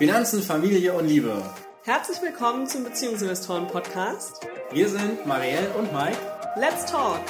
Finanzen, 0.00 0.42
Familie 0.42 0.94
und 0.94 1.06
Liebe. 1.06 1.42
Herzlich 1.84 2.22
willkommen 2.22 2.66
zum 2.66 2.84
Beziehungsinvestoren 2.84 3.66
Podcast. 3.66 4.46
Wir 4.72 4.88
sind 4.88 5.26
Marielle 5.26 5.68
und 5.74 5.92
Mike. 5.92 6.16
Let's 6.56 6.90
talk! 6.90 7.20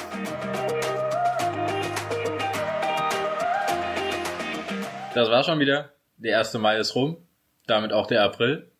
Das 5.13 5.29
war 5.29 5.43
schon 5.43 5.59
wieder. 5.59 5.91
Der 6.15 6.39
1. 6.39 6.53
Mai 6.53 6.77
ist 6.77 6.95
rum, 6.95 7.17
damit 7.67 7.91
auch 7.91 8.07
der 8.07 8.23
April. 8.23 8.71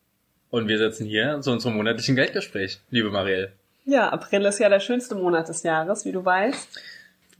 Und 0.52 0.70
wir 0.70 0.78
sitzen 0.78 1.05
hier 1.05 1.42
zu 1.42 1.52
unserem 1.52 1.76
monatlichen 1.76 2.16
Geldgespräch, 2.16 2.80
liebe 2.92 3.12
Marielle. 3.12 3.52
Ja, 3.84 4.08
April 4.08 4.46
ist 4.46 4.60
ja 4.60 4.70
der 4.70 4.80
schönste 4.80 5.16
Monat 5.16 5.50
des 5.50 5.64
Jahres, 5.64 6.05
wie 6.05 6.14
du 6.14 6.23
weißt. 6.23 6.80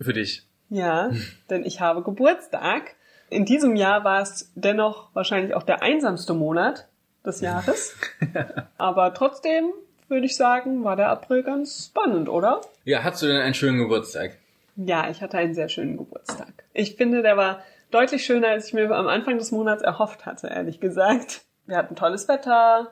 Für 0.02 0.12
dich. 0.12 0.44
Ja, 0.68 1.12
denn 1.50 1.64
ich 1.64 1.80
habe 1.80 2.04
Geburtstag. 2.04 2.96
In 3.32 3.46
diesem 3.46 3.78
Jahr 3.78 4.04
war 4.04 4.22
es 4.22 4.52
dennoch 4.56 5.10
wahrscheinlich 5.16 5.56
auch 5.56 5.64
der 5.64 5.82
einsamste 5.82 6.34
Monat 6.34 6.90
des 7.26 7.40
Jahres. 7.40 7.96
Aber 8.78 9.14
trotzdem 9.14 9.72
würde 10.10 10.26
ich 10.26 10.36
sagen, 10.36 10.84
war 10.84 10.98
der 10.98 11.10
April 11.10 11.42
ganz 11.42 11.86
spannend, 11.86 12.28
oder? 12.28 12.60
Ja, 12.84 13.04
hast 13.04 13.22
du 13.22 13.28
denn 13.28 13.38
einen 13.38 13.54
schönen 13.54 13.78
Geburtstag? 13.78 14.38
Ja, 14.76 15.10
ich 15.10 15.22
hatte 15.22 15.38
einen 15.38 15.54
sehr 15.54 15.70
schönen 15.70 15.96
Geburtstag. 15.96 16.52
Ich 16.74 16.98
finde, 16.98 17.22
der 17.22 17.38
war 17.38 17.64
deutlich 17.90 18.26
schöner, 18.26 18.50
als 18.50 18.68
ich 18.68 18.74
mir 18.74 18.92
am 18.92 19.08
Anfang 19.08 19.38
des 19.38 19.52
Monats 19.52 19.82
erhofft 19.82 20.26
hatte, 20.26 20.48
ehrlich 20.48 20.82
gesagt. 20.82 21.46
Wir 21.66 21.78
hatten 21.78 21.96
tolles 21.96 22.28
Wetter. 22.28 22.92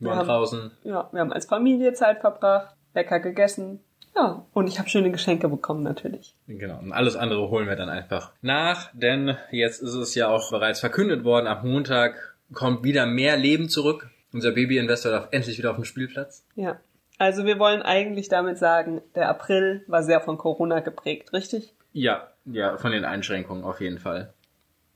Wir 0.00 0.10
waren 0.10 0.26
draußen. 0.26 0.72
Ja, 0.82 1.08
wir 1.12 1.20
haben 1.20 1.32
als 1.32 1.46
Familie 1.46 1.92
Zeit 1.92 2.22
verbracht, 2.22 2.74
lecker 2.92 3.20
gegessen. 3.20 3.84
Ja, 4.16 4.46
und 4.54 4.66
ich 4.66 4.78
habe 4.78 4.88
schöne 4.88 5.10
Geschenke 5.10 5.48
bekommen 5.48 5.82
natürlich. 5.82 6.34
Genau. 6.46 6.78
Und 6.78 6.92
alles 6.92 7.16
andere 7.16 7.50
holen 7.50 7.68
wir 7.68 7.76
dann 7.76 7.90
einfach 7.90 8.32
nach, 8.40 8.90
denn 8.94 9.36
jetzt 9.50 9.82
ist 9.82 9.94
es 9.94 10.14
ja 10.14 10.28
auch 10.28 10.50
bereits 10.50 10.80
verkündet 10.80 11.24
worden, 11.24 11.46
am 11.46 11.68
Montag 11.68 12.36
kommt 12.52 12.82
wieder 12.82 13.06
mehr 13.06 13.36
Leben 13.36 13.68
zurück. 13.68 14.08
Unser 14.32 14.52
Baby-Investor 14.52 15.12
darf 15.12 15.28
endlich 15.32 15.58
wieder 15.58 15.70
auf 15.70 15.76
dem 15.76 15.84
Spielplatz. 15.84 16.46
Ja. 16.54 16.80
Also 17.18 17.44
wir 17.44 17.58
wollen 17.58 17.82
eigentlich 17.82 18.28
damit 18.28 18.58
sagen, 18.58 19.00
der 19.14 19.28
April 19.28 19.84
war 19.86 20.02
sehr 20.02 20.20
von 20.20 20.36
Corona 20.36 20.80
geprägt, 20.80 21.32
richtig? 21.32 21.74
Ja, 21.92 22.28
ja, 22.44 22.76
von 22.76 22.92
den 22.92 23.04
Einschränkungen 23.04 23.64
auf 23.64 23.80
jeden 23.80 23.98
Fall. 23.98 24.34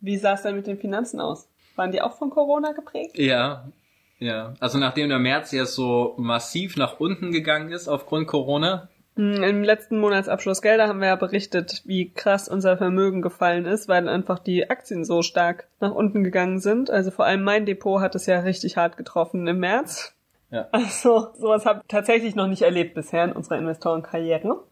Wie 0.01 0.17
sah 0.17 0.35
es 0.35 0.43
denn 0.43 0.57
mit 0.57 0.67
den 0.67 0.79
Finanzen 0.79 1.21
aus? 1.21 1.49
Waren 1.77 1.93
die 1.93 2.03
auch 2.03 2.17
von 2.19 2.31
Corona 2.31 2.73
geprägt? 2.73 3.19
Ja, 3.19 3.71
ja. 4.19 4.55
Also 4.61 4.79
nachdem 4.79 5.09
der 5.09 5.19
März 5.19 5.53
jetzt 5.53 5.75
so 5.75 6.15
massiv 6.19 6.77
nach 6.77 7.01
unten 7.01 7.33
gegangen 7.33 7.73
ist 7.73 7.89
aufgrund 7.89 8.27
Corona, 8.27 8.89
Im 9.21 9.63
letzten 9.65 9.99
Monatsabschluss 9.99 10.63
Gelder 10.63 10.89
haben 10.89 11.01
wir 11.01 11.09
ja 11.09 11.17
berichtet, 11.17 11.83
wie 11.85 12.11
krass 12.11 12.49
unser 12.49 12.79
Vermögen 12.79 13.21
gefallen 13.21 13.67
ist, 13.67 13.87
weil 13.87 14.09
einfach 14.09 14.39
die 14.39 14.71
Aktien 14.71 15.05
so 15.05 15.21
stark 15.21 15.69
nach 15.79 15.93
unten 15.93 16.25
gegangen 16.25 16.59
sind. 16.59 16.91
Also 16.91 17.11
vor 17.11 17.27
allem 17.27 17.43
mein 17.43 17.67
Depot 17.67 18.01
hat 18.01 18.15
es 18.15 18.25
ja 18.25 18.41
richtig 18.41 18.79
hart 18.79 18.97
getroffen 18.97 19.47
im 19.47 19.59
März. 19.59 20.15
Ja. 20.51 20.69
Also 20.73 21.29
sowas 21.35 21.67
habe 21.67 21.81
ich 21.83 21.89
tatsächlich 21.89 22.35
noch 22.35 22.47
nicht 22.47 22.63
erlebt 22.63 22.95
bisher 22.95 23.25
in 23.25 23.33
unserer 23.33 23.59
Investorenkarriere. 23.59 24.65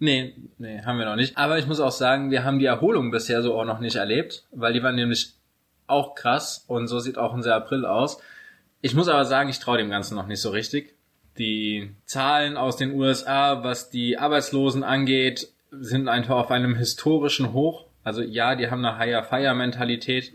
Nee, 0.00 0.34
nee, 0.58 0.82
haben 0.82 0.98
wir 0.98 1.06
noch 1.06 1.14
nicht. 1.14 1.38
Aber 1.38 1.56
ich 1.56 1.68
muss 1.68 1.78
auch 1.78 1.92
sagen, 1.92 2.32
wir 2.32 2.42
haben 2.42 2.58
die 2.58 2.66
Erholung 2.66 3.12
bisher 3.12 3.40
so 3.40 3.54
auch 3.54 3.64
noch 3.64 3.78
nicht 3.78 3.96
erlebt, 3.96 4.48
weil 4.50 4.72
die 4.72 4.82
war 4.82 4.92
nämlich 4.92 5.34
auch 5.86 6.16
krass 6.16 6.64
und 6.66 6.88
so 6.88 6.98
sieht 6.98 7.18
auch 7.18 7.32
unser 7.32 7.54
April 7.54 7.86
aus. 7.86 8.20
Ich 8.80 8.96
muss 8.96 9.06
aber 9.06 9.24
sagen, 9.24 9.48
ich 9.48 9.60
traue 9.60 9.78
dem 9.78 9.90
Ganzen 9.90 10.16
noch 10.16 10.26
nicht 10.26 10.40
so 10.40 10.50
richtig. 10.50 10.95
Die 11.38 11.90
Zahlen 12.04 12.56
aus 12.56 12.76
den 12.76 12.92
USA, 12.92 13.62
was 13.62 13.90
die 13.90 14.18
Arbeitslosen 14.18 14.82
angeht, 14.82 15.48
sind 15.70 16.08
einfach 16.08 16.36
auf 16.36 16.50
einem 16.50 16.74
historischen 16.74 17.52
Hoch. 17.52 17.84
Also 18.04 18.22
ja, 18.22 18.54
die 18.54 18.70
haben 18.70 18.84
eine 18.84 18.98
Higher-Fire-Mentalität, 18.98 20.32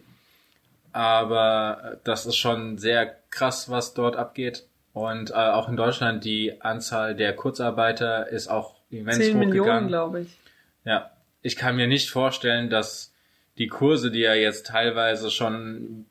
aber 0.92 1.98
das 2.04 2.26
ist 2.26 2.36
schon 2.36 2.78
sehr 2.78 3.16
krass, 3.30 3.70
was 3.70 3.94
dort 3.94 4.16
abgeht. 4.16 4.66
Und 4.94 5.32
äh, 5.32 5.34
auch 5.34 5.70
in 5.70 5.78
Deutschland 5.78 6.26
die 6.26 6.62
Anzahl 6.62 7.16
der 7.16 7.34
Kurzarbeiter 7.34 8.28
ist 8.28 8.50
auch 8.50 8.76
immens 8.90 9.18
10 9.18 9.40
Millionen, 9.40 9.60
hochgegangen. 9.60 9.88
glaube 9.88 10.22
ich. 10.22 10.38
Ja, 10.84 11.12
ich 11.42 11.56
kann 11.56 11.78
mir 11.78 11.88
nicht 11.88 12.10
vorstellen, 12.10 12.70
dass 12.70 13.14
die 13.58 13.68
Kurse, 13.68 14.12
die 14.12 14.20
ja 14.20 14.34
jetzt 14.34 14.68
teilweise 14.68 15.32
schon 15.32 16.06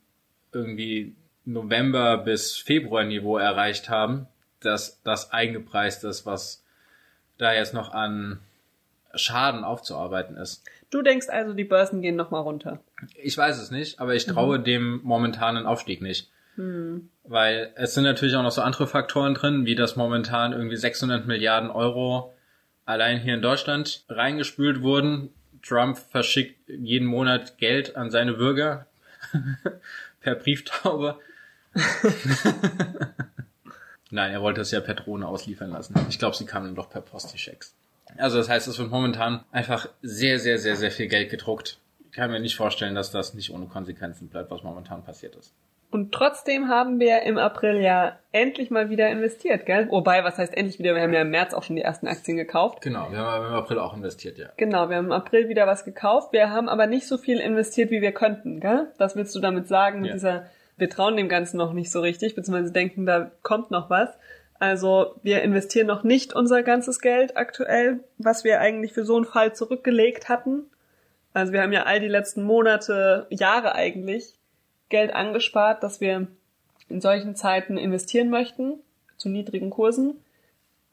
irgendwie 0.53 1.15
November 1.45 2.19
bis 2.19 2.57
Februar 2.57 3.05
Niveau 3.05 3.37
erreicht 3.37 3.89
haben, 3.89 4.27
dass 4.61 5.03
das 5.03 5.33
eingepreist 5.33 6.05
ist, 6.05 6.27
was 6.27 6.63
da 7.39 7.53
jetzt 7.53 7.75
noch 7.75 7.93
an 7.93 8.41
Schaden 9.15 9.65
aufzuarbeiten 9.65 10.37
ist. 10.37 10.63
Du 10.91 11.03
denkst 11.03 11.29
also, 11.29 11.55
die 11.55 11.65
Börsen 11.65 12.03
gehen 12.03 12.17
nochmal 12.17 12.43
runter. 12.43 12.81
Ich 13.15 13.37
weiß 13.37 13.61
es 13.61 13.71
nicht, 13.71 14.01
aber 14.01 14.15
ich 14.15 14.27
traue 14.27 14.61
dem 14.61 15.01
momentanen 15.03 15.67
Aufstieg 15.67 16.03
nicht. 16.03 16.31
Weil 17.25 17.73
es 17.77 17.95
sind 17.95 18.05
natürlich 18.05 18.37
auch 18.37 18.43
noch 18.43 18.51
so 18.51 18.61
andere 18.61 18.87
Faktoren 18.87 19.35
drin, 19.35 19.65
wie 19.67 19.75
das 19.75 19.97
momentan 19.97 20.53
irgendwie 20.53 20.77
600 20.77 21.27
Milliarden 21.27 21.71
Euro 21.71 22.35
allein 22.85 23.19
hier 23.19 23.35
in 23.35 23.43
Deutschland 23.43 24.05
reingespült 24.09 24.83
wurden. 24.83 25.31
Trump 25.63 25.97
verschickt 25.99 26.69
jeden 26.69 27.07
Monat 27.07 27.57
Geld 27.59 27.97
an 27.97 28.11
seine 28.11 28.35
Bürger 28.35 28.87
per 30.21 30.35
Brieftaube. 30.35 31.19
Nein, 34.11 34.33
er 34.33 34.43
wollte 34.43 34.61
es 34.61 34.71
ja 34.71 34.81
per 34.81 34.95
Drohne 34.95 35.27
ausliefern 35.27 35.71
lassen. 35.71 35.95
Ich 36.09 36.19
glaube, 36.19 36.37
sie 36.37 36.47
kamen 36.47 36.75
doch 36.75 36.91
per 36.91 37.01
Post, 37.01 37.33
die 37.33 37.39
Schecks. 37.39 37.75
Also 38.19 38.39
das 38.39 38.49
heißt, 38.49 38.67
es 38.67 38.79
wird 38.79 38.91
momentan 38.91 39.45
einfach 39.53 39.89
sehr, 40.03 40.39
sehr, 40.39 40.59
sehr, 40.59 40.77
sehr 40.77 40.91
viel 40.91 41.07
Geld 41.07 41.31
gedruckt. 41.31 41.79
Ich 42.11 42.17
kann 42.17 42.31
mir 42.31 42.41
nicht 42.41 42.57
vorstellen, 42.57 42.97
dass 42.97 43.13
das 43.13 43.35
nicht 43.35 43.53
ohne 43.53 43.67
Konsequenzen 43.67 44.29
bleibt, 44.29 44.51
was 44.51 44.63
momentan 44.65 45.05
passiert 45.05 45.37
ist. 45.37 45.55
Und 45.93 46.13
trotzdem 46.13 46.69
haben 46.69 47.01
wir 47.01 47.23
im 47.23 47.37
April 47.37 47.81
ja 47.81 48.17
endlich 48.31 48.71
mal 48.71 48.91
wieder 48.91 49.09
investiert, 49.11 49.67
gell? 49.67 49.89
Wobei, 49.91 50.23
was 50.23 50.39
heißt 50.39 50.57
endlich 50.57 50.79
wieder? 50.79 50.95
Wir 50.95 51.03
haben 51.03 51.13
ja 51.13 51.23
im 51.23 51.31
März 51.31 51.53
auch 51.53 51.65
schon 51.65 51.75
die 51.75 51.83
ersten 51.83 52.07
Aktien 52.07 52.37
gekauft. 52.37 52.81
Genau, 52.81 53.11
wir 53.11 53.19
haben 53.19 53.47
im 53.47 53.53
April 53.55 53.81
auch 53.81 53.95
investiert, 53.97 54.39
ja. 54.39 54.51
Genau, 54.57 54.89
wir 54.89 54.97
haben 54.99 55.07
im 55.07 55.13
April 55.13 55.49
wieder 55.49 55.67
was 55.67 55.85
gekauft. 55.85 56.33
Wir 56.33 56.51
haben 56.51 56.69
aber 56.69 56.87
nicht 56.87 57.09
so 57.09 57.19
viel 57.19 57.39
investiert, 57.41 57.91
wie 57.91 58.03
wir 58.03 58.13
könnten, 58.13 58.61
gell? 58.61 58.87
Das 58.99 59.17
willst 59.17 59.35
du 59.35 59.41
damit 59.41 59.67
sagen, 59.67 60.01
mit 60.03 60.09
Ja. 60.11 60.15
dieser, 60.15 60.47
wir 60.81 60.91
trauen 60.91 61.17
dem 61.17 61.29
Ganzen 61.29 61.59
noch 61.59 61.73
nicht 61.73 61.91
so 61.91 62.01
richtig, 62.01 62.35
beziehungsweise 62.35 62.73
denken, 62.73 63.07
da 63.07 63.31
kommt 63.43 63.71
noch 63.71 63.91
was. 63.91 64.09
Also 64.59 65.15
wir 65.23 65.43
investieren 65.43 65.87
noch 65.87 66.03
nicht 66.05 66.35
unser 66.35 66.63
ganzes 66.63 67.01
Geld 67.01 67.37
aktuell, 67.37 68.01
was 68.19 68.45
wir 68.45 68.61
eigentlich 68.61 68.93
für 68.93 69.05
so 69.05 69.17
einen 69.17 69.25
Fall 69.25 69.55
zurückgelegt 69.55 70.29
hatten. 70.29 70.65
Also 71.33 71.53
wir 71.53 71.63
haben 71.63 71.73
ja 71.73 71.85
all 71.85 72.01
die 72.01 72.09
letzten 72.09 72.43
Monate, 72.43 73.27
Jahre 73.31 73.75
eigentlich, 73.75 74.35
Geld 74.89 75.15
angespart, 75.15 75.83
dass 75.83 76.01
wir 76.01 76.27
in 76.89 77.01
solchen 77.01 77.37
Zeiten 77.37 77.79
investieren 77.79 78.29
möchten, 78.29 78.81
zu 79.17 79.29
niedrigen 79.29 79.71
Kursen. 79.71 80.23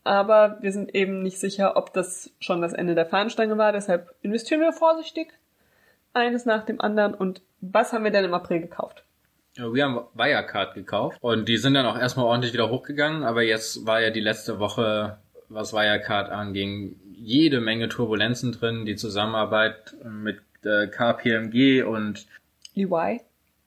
Aber 0.04 0.58
wir 0.62 0.72
sind 0.72 0.96
eben 0.96 1.22
nicht 1.22 1.40
sicher, 1.40 1.76
ob 1.76 1.94
das 1.94 2.30
schon 2.40 2.62
das 2.62 2.74
Ende 2.74 2.96
der 2.96 3.06
Fahnenstange 3.06 3.58
war. 3.58 3.74
Deshalb 3.74 4.14
investieren 4.22 4.62
wir 4.62 4.72
vorsichtig, 4.72 5.34
eines 6.14 6.46
nach 6.46 6.64
dem 6.64 6.80
anderen. 6.80 7.14
Und 7.14 7.42
was 7.60 7.92
haben 7.92 8.04
wir 8.04 8.12
denn 8.12 8.24
im 8.24 8.34
April 8.34 8.62
gekauft? 8.62 9.04
Wir 9.58 9.84
haben 9.86 10.00
Wirecard 10.14 10.76
gekauft 10.76 11.18
und 11.22 11.48
die 11.50 11.58
sind 11.58 11.74
dann 11.74 11.86
auch 11.86 11.98
erstmal 11.98 12.26
ordentlich 12.26 12.54
wieder 12.54 12.70
hochgegangen, 12.70 13.24
aber 13.24 13.42
jetzt 13.44 13.86
war 13.86 14.02
ja 14.02 14.10
die 14.12 14.20
letzte 14.20 14.60
Woche, 14.60 15.18
was 15.50 15.74
Wirecard 15.74 16.30
anging, 16.30 16.96
jede 17.12 17.60
Menge 17.60 17.90
Turbulenzen 17.90 18.52
drin, 18.52 18.86
die 18.86 18.96
Zusammenarbeit 18.96 19.96
mit 20.04 20.40
äh, 20.64 20.88
KPMG 20.88 21.84
und 21.84 22.28
EY. 22.76 23.22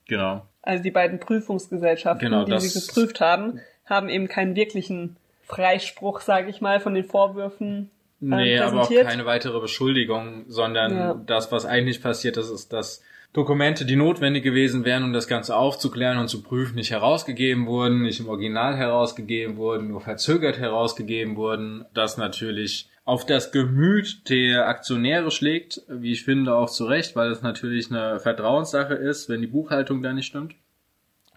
genau. 0.06 0.46
Also 0.62 0.82
die 0.82 0.90
beiden 0.90 1.18
Prüfungsgesellschaften, 1.20 2.30
Genau, 2.30 2.44
die 2.44 2.58
sie 2.60 2.78
geprüft 2.86 3.20
haben, 3.20 3.60
haben 3.86 4.08
eben 4.08 4.28
keinen 4.28 4.54
wirklichen 4.56 5.16
Freispruch, 5.44 6.20
sage 6.20 6.50
ich 6.50 6.60
mal, 6.60 6.80
von 6.80 6.94
den 6.94 7.04
Vorwürfen 7.04 7.90
äh, 8.20 8.24
Nee, 8.26 8.58
aber 8.58 8.82
auch 8.82 8.90
keine 8.90 9.24
weitere 9.26 9.58
Beschuldigung, 9.58 10.44
sondern 10.48 10.92
Ja. 10.96 11.14
das, 11.26 11.50
was 11.50 11.64
eigentlich 11.64 12.02
passiert 12.02 12.36
ist, 12.36 12.50
ist, 12.50 12.72
dass 12.72 13.02
Dokumente, 13.32 13.84
die 13.84 13.94
notwendig 13.94 14.42
gewesen 14.42 14.84
wären, 14.84 15.04
um 15.04 15.12
das 15.12 15.28
Ganze 15.28 15.54
aufzuklären 15.54 16.18
und 16.18 16.28
zu 16.28 16.42
prüfen, 16.42 16.74
nicht 16.74 16.90
herausgegeben 16.90 17.66
wurden, 17.66 18.02
nicht 18.02 18.18
im 18.18 18.28
Original 18.28 18.76
herausgegeben 18.76 19.56
wurden, 19.56 19.88
nur 19.88 20.00
verzögert 20.00 20.58
herausgegeben 20.58 21.36
wurden, 21.36 21.84
das 21.94 22.16
natürlich 22.16 22.88
auf 23.04 23.26
das 23.26 23.52
Gemüt 23.52 24.28
der 24.28 24.66
Aktionäre 24.66 25.30
schlägt, 25.30 25.82
wie 25.88 26.12
ich 26.12 26.24
finde 26.24 26.54
auch 26.54 26.70
zu 26.70 26.86
Recht, 26.86 27.14
weil 27.14 27.30
es 27.30 27.42
natürlich 27.42 27.90
eine 27.90 28.18
Vertrauenssache 28.18 28.94
ist, 28.94 29.28
wenn 29.28 29.40
die 29.40 29.46
Buchhaltung 29.46 30.02
da 30.02 30.12
nicht 30.12 30.26
stimmt 30.26 30.54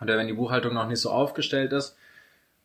oder 0.02 0.18
wenn 0.18 0.28
die 0.28 0.34
Buchhaltung 0.34 0.74
noch 0.74 0.88
nicht 0.88 1.00
so 1.00 1.12
aufgestellt 1.12 1.74
ist. 1.74 1.96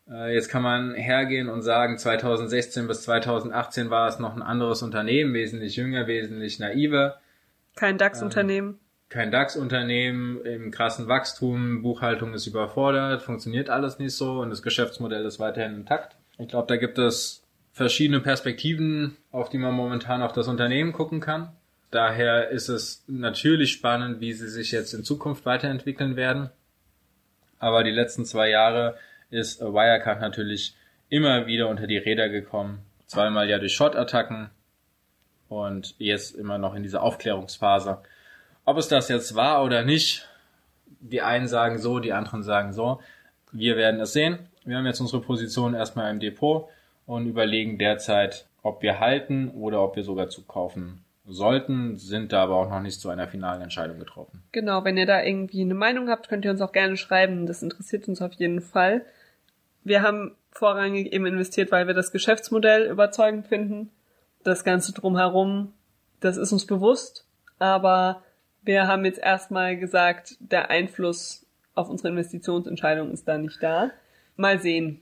Äh, 0.09 0.33
Jetzt 0.33 0.49
kann 0.49 0.63
man 0.63 0.95
hergehen 0.95 1.49
und 1.49 1.61
sagen, 1.61 1.99
2016 1.99 2.87
bis 2.87 3.03
2018 3.03 3.91
war 3.91 4.07
es 4.07 4.19
noch 4.19 4.35
ein 4.35 4.41
anderes 4.41 4.81
Unternehmen, 4.81 5.33
wesentlich 5.35 5.75
jünger, 5.75 6.07
wesentlich 6.07 6.59
naiver. 6.59 7.19
Kein 7.75 7.97
DAX-Unternehmen. 7.97 8.79
Kein 9.09 9.31
DAX-Unternehmen 9.31 10.45
im 10.45 10.69
krassen 10.69 11.07
Wachstum, 11.07 11.81
Buchhaltung 11.81 12.33
ist 12.35 12.45
überfordert, 12.45 13.23
funktioniert 13.23 13.69
alles 13.69 13.97
nicht 13.97 14.15
so 14.15 14.41
und 14.41 14.51
das 14.51 14.61
Geschäftsmodell 14.61 15.25
ist 15.25 15.39
weiterhin 15.39 15.75
intakt. 15.75 16.15
Ich 16.37 16.47
glaube, 16.47 16.67
da 16.67 16.77
gibt 16.77 16.99
es 16.99 17.43
verschiedene 17.73 18.19
Perspektiven, 18.19 19.17
auf 19.31 19.49
die 19.49 19.57
man 19.57 19.73
momentan 19.73 20.21
auf 20.21 20.33
das 20.33 20.47
Unternehmen 20.47 20.93
gucken 20.93 21.21
kann. 21.21 21.51
Daher 21.89 22.49
ist 22.49 22.69
es 22.69 23.03
natürlich 23.07 23.71
spannend, 23.71 24.21
wie 24.21 24.33
sie 24.33 24.47
sich 24.47 24.71
jetzt 24.71 24.93
in 24.93 25.03
Zukunft 25.03 25.43
weiterentwickeln 25.45 26.15
werden. 26.15 26.51
Aber 27.57 27.83
die 27.83 27.91
letzten 27.91 28.25
zwei 28.25 28.49
Jahre 28.49 28.95
ist 29.31 29.59
Wirecard 29.59 30.21
natürlich 30.21 30.75
immer 31.09 31.47
wieder 31.47 31.67
unter 31.67 31.87
die 31.87 31.97
Räder 31.97 32.29
gekommen. 32.29 32.79
Zweimal 33.07 33.49
ja 33.49 33.57
durch 33.57 33.73
Shot-Attacken 33.73 34.51
und 35.47 35.95
jetzt 35.97 36.35
immer 36.35 36.59
noch 36.59 36.75
in 36.75 36.83
dieser 36.83 37.01
Aufklärungsphase. 37.01 38.03
Ob 38.65 38.77
es 38.77 38.87
das 38.87 39.09
jetzt 39.09 39.35
war 39.35 39.63
oder 39.63 39.83
nicht, 39.83 40.27
die 40.99 41.21
einen 41.21 41.47
sagen 41.47 41.79
so, 41.79 41.99
die 41.99 42.13
anderen 42.13 42.43
sagen 42.43 42.73
so. 42.73 42.99
Wir 43.51 43.77
werden 43.77 43.99
es 43.99 44.13
sehen. 44.13 44.39
Wir 44.65 44.77
haben 44.77 44.85
jetzt 44.85 44.99
unsere 44.99 45.21
Position 45.21 45.73
erstmal 45.73 46.11
im 46.11 46.19
Depot 46.19 46.67
und 47.05 47.25
überlegen 47.25 47.79
derzeit, 47.79 48.45
ob 48.61 48.81
wir 48.81 48.99
halten 48.99 49.49
oder 49.49 49.81
ob 49.81 49.95
wir 49.95 50.03
sogar 50.03 50.29
zukaufen 50.29 51.03
sollten, 51.25 51.97
sind 51.97 52.33
da 52.33 52.43
aber 52.43 52.55
auch 52.55 52.69
noch 52.69 52.81
nicht 52.81 52.99
zu 52.99 53.09
einer 53.09 53.27
finalen 53.27 53.61
Entscheidung 53.61 53.99
getroffen. 53.99 54.43
Genau, 54.51 54.83
wenn 54.83 54.97
ihr 54.97 55.05
da 55.05 55.21
irgendwie 55.21 55.61
eine 55.61 55.75
Meinung 55.75 56.09
habt, 56.09 56.27
könnt 56.27 56.43
ihr 56.45 56.51
uns 56.51 56.61
auch 56.61 56.71
gerne 56.71 56.97
schreiben. 56.97 57.45
Das 57.45 57.61
interessiert 57.61 58.07
uns 58.07 58.21
auf 58.21 58.33
jeden 58.33 58.61
Fall. 58.61 59.05
Wir 59.83 60.01
haben 60.01 60.35
vorrangig 60.51 61.13
eben 61.13 61.25
investiert, 61.25 61.71
weil 61.71 61.87
wir 61.87 61.93
das 61.93 62.11
Geschäftsmodell 62.11 62.89
überzeugend 62.89 63.47
finden. 63.47 63.91
Das 64.43 64.63
Ganze 64.63 64.93
drumherum, 64.93 65.73
das 66.19 66.37
ist 66.37 66.51
uns 66.51 66.65
bewusst, 66.65 67.25
aber 67.59 68.23
wir 68.69 68.85
haben 68.87 69.03
jetzt 69.03 69.17
erstmal 69.19 69.77
gesagt, 69.77 70.35
der 70.39 70.69
Einfluss 70.69 71.43
auf 71.73 71.89
unsere 71.89 72.09
Investitionsentscheidung 72.09 73.11
ist 73.11 73.27
da 73.27 73.37
nicht 73.39 73.63
da. 73.63 73.89
Mal 74.35 74.59
sehen. 74.59 74.99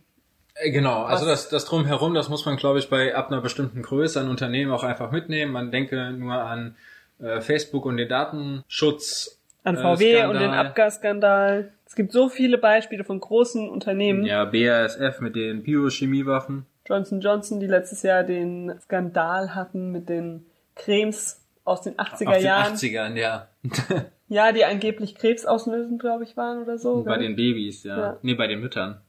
Äh, 0.55 0.71
Genau, 0.71 1.03
also 1.03 1.25
Was- 1.25 1.43
das, 1.43 1.49
das 1.49 1.65
drumherum, 1.65 2.13
das 2.13 2.29
muss 2.29 2.45
man, 2.45 2.55
glaube 2.55 2.79
ich, 2.79 2.89
bei 2.89 3.13
ab 3.13 3.27
einer 3.29 3.41
bestimmten 3.41 3.81
Größe 3.81 4.21
an 4.21 4.29
Unternehmen 4.29 4.71
auch 4.71 4.83
einfach 4.83 5.11
mitnehmen. 5.11 5.51
Man 5.51 5.69
denke 5.71 6.11
nur 6.11 6.33
an 6.33 6.75
äh, 7.19 7.41
Facebook 7.41 7.85
und 7.85 7.97
den 7.97 8.07
Datenschutz. 8.07 9.37
An 9.65 9.75
äh, 9.75 9.81
VW 9.81 10.23
und 10.23 10.33
den 10.35 10.43
Skandal. 10.43 10.65
Abgasskandal. 10.67 11.71
Es 11.85 11.95
gibt 11.95 12.11
so 12.13 12.29
viele 12.29 12.57
Beispiele 12.57 13.03
von 13.03 13.19
großen 13.19 13.69
Unternehmen. 13.69 14.23
Ja, 14.25 14.45
BASF 14.45 15.19
mit 15.19 15.35
den 15.35 15.63
Biochemiewaffen. 15.63 16.65
Johnson 16.87 17.19
Johnson, 17.19 17.59
die 17.59 17.67
letztes 17.67 18.01
Jahr 18.03 18.23
den 18.23 18.73
Skandal 18.81 19.55
hatten 19.55 19.91
mit 19.91 20.07
den 20.07 20.45
Cremes 20.75 21.41
aus 21.67 21.81
den 21.81 21.95
80er 21.95 22.27
Aus 22.29 22.37
den 22.37 22.43
Jahren. 22.45 22.73
80ern, 22.75 23.15
ja. 23.15 23.47
Ja, 24.29 24.51
die 24.51 24.65
angeblich 24.65 25.15
krebsauslösend, 25.15 26.01
glaube 26.01 26.25
ich, 26.25 26.35
waren 26.35 26.61
oder 26.61 26.77
so. 26.77 27.03
bei 27.03 27.17
gell? 27.17 27.27
den 27.27 27.35
Babys, 27.37 27.83
ja. 27.83 27.97
Ja. 27.97 28.17
Nee, 28.23 28.33
bei 28.33 28.47
den 28.47 28.59
Müttern. 28.59 28.99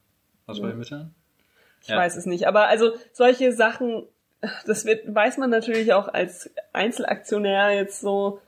Was 0.45 0.61
bei 0.61 0.69
den 0.69 0.77
Müttern? 0.77 1.13
Ich 1.81 1.89
Ja. 1.89 1.97
weiß 1.97 2.15
es 2.15 2.25
nicht. 2.25 2.47
Aber 2.47 2.67
also 2.67 2.91
solche 3.11 3.51
Sachen, 3.51 4.03
das 4.65 4.85
wird, 4.85 5.13
weiß 5.13 5.37
man 5.37 5.49
natürlich 5.49 5.91
auch 5.93 6.07
als 6.07 6.49
Einzelaktionär 6.71 7.71
jetzt 7.75 7.99
so 7.99 8.39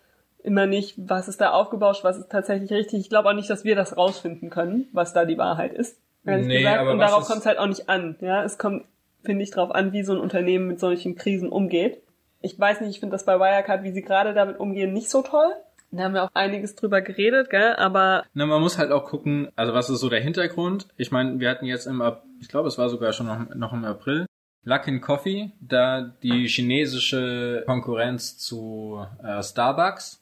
immer 0.43 0.65
nicht, 0.65 0.95
was 0.97 1.27
ist 1.27 1.41
da 1.41 1.51
aufgebauscht, 1.51 2.03
was 2.05 2.17
ist 2.17 2.29
tatsächlich 2.31 2.71
richtig. 2.71 3.01
Ich 3.01 3.09
glaube 3.09 3.27
auch 3.29 3.33
nicht, 3.33 3.49
dass 3.49 3.63
wir 3.65 3.75
das 3.75 3.97
rausfinden 3.97 4.49
können, 4.49 4.87
was 4.93 5.11
da 5.13 5.25
die 5.25 5.37
Wahrheit 5.37 5.73
ist. 5.73 5.97
ehrlich 6.25 6.47
Nee, 6.47 6.59
gesagt. 6.59 6.79
aber 6.79 6.91
Und 6.91 6.99
darauf 6.99 7.25
kommt 7.25 7.39
es 7.41 7.45
halt 7.45 7.59
auch 7.59 7.67
nicht 7.67 7.89
an. 7.89 8.15
Ja, 8.21 8.43
es 8.45 8.57
kommt, 8.57 8.85
finde 9.25 9.43
ich, 9.43 9.51
darauf 9.51 9.71
an, 9.71 9.91
wie 9.91 10.03
so 10.03 10.13
ein 10.13 10.19
Unternehmen 10.19 10.67
mit 10.67 10.79
solchen 10.79 11.15
Krisen 11.15 11.49
umgeht. 11.49 12.01
Ich 12.41 12.59
weiß 12.59 12.81
nicht, 12.81 12.91
ich 12.91 12.99
finde 12.99 13.13
das 13.13 13.25
bei 13.25 13.39
Wirecard, 13.39 13.83
wie 13.83 13.91
sie 13.91 14.01
gerade 14.01 14.33
damit 14.33 14.59
umgehen, 14.59 14.93
nicht 14.93 15.09
so 15.09 15.21
toll. 15.21 15.53
Da 15.91 16.03
haben 16.03 16.13
wir 16.13 16.23
auch 16.23 16.31
einiges 16.33 16.75
drüber 16.75 17.01
geredet, 17.01 17.49
gell? 17.49 17.75
Aber 17.75 18.23
Na, 18.33 18.45
man 18.45 18.61
muss 18.61 18.77
halt 18.77 18.91
auch 18.91 19.03
gucken, 19.05 19.49
also 19.55 19.73
was 19.73 19.89
ist 19.89 19.99
so 19.99 20.09
der 20.09 20.21
Hintergrund? 20.21 20.87
Ich 20.95 21.11
meine, 21.11 21.39
wir 21.39 21.49
hatten 21.49 21.65
jetzt 21.65 21.85
im, 21.85 22.01
ich 22.39 22.47
glaube, 22.47 22.69
es 22.69 22.77
war 22.77 22.89
sogar 22.89 23.11
schon 23.11 23.27
noch, 23.27 23.53
noch 23.55 23.73
im 23.73 23.83
April, 23.83 24.25
Luckin 24.63 25.01
Coffee, 25.01 25.51
da 25.59 26.01
die 26.01 26.47
chinesische 26.47 27.63
Konkurrenz 27.65 28.37
zu 28.37 29.05
äh, 29.23 29.43
Starbucks, 29.43 30.21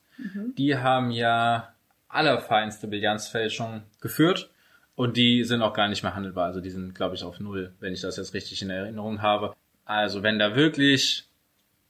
die 0.58 0.76
haben 0.78 1.12
ja 1.12 1.70
allerfeinste 2.08 2.88
Bilanzfälschung 2.88 3.84
geführt 4.02 4.50
und 4.96 5.16
die 5.16 5.44
sind 5.44 5.62
auch 5.62 5.74
gar 5.74 5.88
nicht 5.88 6.04
mehr 6.04 6.16
handelbar. 6.16 6.48
Also 6.48 6.60
die 6.62 6.72
sind, 6.72 6.96
glaube 6.96 7.16
ich, 7.16 7.24
auf 7.24 7.40
Null, 7.40 7.74
wenn 7.80 7.94
ich 7.94 8.02
das 8.02 8.18
jetzt 8.18 8.34
richtig 8.34 8.62
in 8.62 8.70
Erinnerung 8.70 9.22
habe. 9.22 9.56
Also 9.86 10.24
wenn 10.24 10.40
da 10.40 10.56
wirklich 10.56 11.29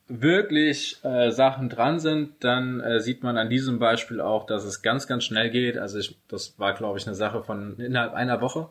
wirklich 0.09 0.97
äh, 1.03 1.31
Sachen 1.31 1.69
dran 1.69 1.99
sind, 1.99 2.43
dann 2.43 2.81
äh, 2.81 2.99
sieht 2.99 3.23
man 3.23 3.37
an 3.37 3.49
diesem 3.49 3.79
Beispiel 3.79 4.19
auch, 4.19 4.45
dass 4.45 4.65
es 4.65 4.81
ganz, 4.81 5.07
ganz 5.07 5.23
schnell 5.23 5.49
geht. 5.49 5.77
Also 5.77 5.99
ich, 5.99 6.17
das 6.27 6.57
war, 6.57 6.73
glaube 6.73 6.97
ich, 6.97 7.05
eine 7.07 7.15
Sache 7.15 7.43
von 7.43 7.77
innerhalb 7.79 8.13
einer 8.13 8.41
Woche. 8.41 8.69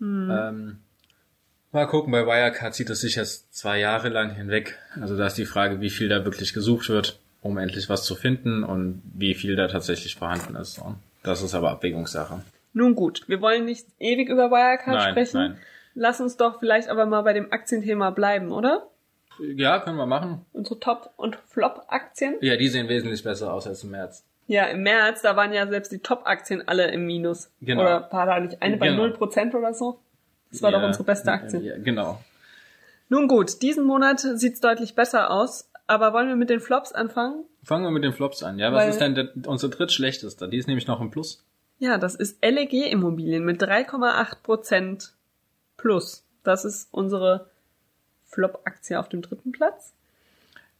Ähm, 0.00 0.78
mal 1.72 1.86
gucken, 1.86 2.12
bei 2.12 2.26
Wirecard 2.26 2.74
zieht 2.74 2.90
es 2.90 3.00
sich 3.00 3.14
jetzt 3.16 3.54
zwei 3.54 3.78
Jahre 3.78 4.10
lang 4.10 4.34
hinweg. 4.34 4.78
Also 5.00 5.16
da 5.16 5.26
ist 5.26 5.38
die 5.38 5.46
Frage, 5.46 5.80
wie 5.80 5.90
viel 5.90 6.08
da 6.08 6.24
wirklich 6.24 6.52
gesucht 6.52 6.88
wird, 6.90 7.18
um 7.40 7.56
endlich 7.56 7.88
was 7.88 8.04
zu 8.04 8.14
finden 8.14 8.64
und 8.64 9.02
wie 9.14 9.34
viel 9.34 9.56
da 9.56 9.68
tatsächlich 9.68 10.16
vorhanden 10.16 10.56
ist. 10.56 10.78
Und 10.78 10.96
das 11.22 11.42
ist 11.42 11.54
aber 11.54 11.70
Abwägungssache. 11.70 12.40
nun 12.74 12.94
gut, 12.94 13.22
wir 13.28 13.40
wollen 13.40 13.64
nicht 13.64 13.86
ewig 13.98 14.28
über 14.28 14.50
Wirecard 14.50 14.96
Nein, 14.96 15.10
sprechen. 15.12 15.36
nein. 15.38 15.58
Lass 15.94 16.20
uns 16.20 16.36
doch 16.36 16.58
vielleicht 16.58 16.88
aber 16.88 17.06
mal 17.06 17.22
bei 17.22 17.32
dem 17.32 17.52
Aktienthema 17.52 18.10
bleiben, 18.10 18.50
oder? 18.50 18.88
Ja, 19.38 19.80
können 19.80 19.96
wir 19.96 20.06
machen. 20.06 20.44
Unsere 20.52 20.78
Top- 20.80 21.12
und 21.16 21.36
Flop-Aktien. 21.48 22.36
Ja, 22.40 22.56
die 22.56 22.68
sehen 22.68 22.88
wesentlich 22.88 23.22
besser 23.24 23.52
aus 23.52 23.66
als 23.66 23.82
im 23.84 23.90
März. 23.90 24.24
Ja, 24.46 24.64
im 24.66 24.82
März, 24.82 25.22
da 25.22 25.36
waren 25.36 25.52
ja 25.52 25.66
selbst 25.66 25.90
die 25.92 25.98
Top-Aktien 25.98 26.66
alle 26.68 26.90
im 26.90 27.06
Minus. 27.06 27.50
Genau. 27.60 27.82
Oder 27.82 28.08
war 28.12 28.26
da 28.26 28.38
nicht 28.40 28.60
eine 28.62 28.76
bei 28.76 28.88
Genau. 28.88 29.04
0% 29.04 29.54
oder 29.56 29.72
so? 29.74 29.98
Das 30.50 30.62
war 30.62 30.70
doch 30.70 30.80
Ja, 30.80 30.86
unsere 30.86 31.04
beste 31.04 31.32
Aktie. 31.32 31.60
Ja, 31.60 31.78
genau. 31.78 32.20
Nun 33.08 33.26
gut, 33.28 33.62
diesen 33.62 33.84
Monat 33.84 34.20
sieht's 34.20 34.60
deutlich 34.60 34.94
besser 34.94 35.30
aus. 35.30 35.70
Aber 35.86 36.12
wollen 36.14 36.28
wir 36.28 36.36
mit 36.36 36.48
den 36.48 36.60
Flops 36.60 36.92
anfangen? 36.92 37.44
Fangen 37.62 37.84
wir 37.84 37.90
mit 37.90 38.04
den 38.04 38.12
Flops 38.12 38.42
an. 38.42 38.58
Ja, 38.58 38.72
was 38.72 38.84
Weil- 38.84 38.90
ist 38.90 39.00
denn 39.00 39.14
der, 39.14 39.28
unsere 39.46 39.70
drittschlechteste? 39.70 40.48
Die 40.48 40.56
ist 40.56 40.66
nämlich 40.68 40.86
noch 40.86 41.00
im 41.00 41.10
Plus. 41.10 41.44
Ja, 41.78 41.98
das 41.98 42.14
ist 42.14 42.42
LEG 42.42 42.90
Immobilien 42.90 43.44
mit 43.44 43.60
3,8% 43.60 45.12
plus. 45.76 46.24
Das 46.42 46.64
ist 46.64 46.88
unsere 46.92 47.50
Flop-Aktie 48.34 48.98
auf 48.98 49.08
dem 49.08 49.22
dritten 49.22 49.52
Platz. 49.52 49.92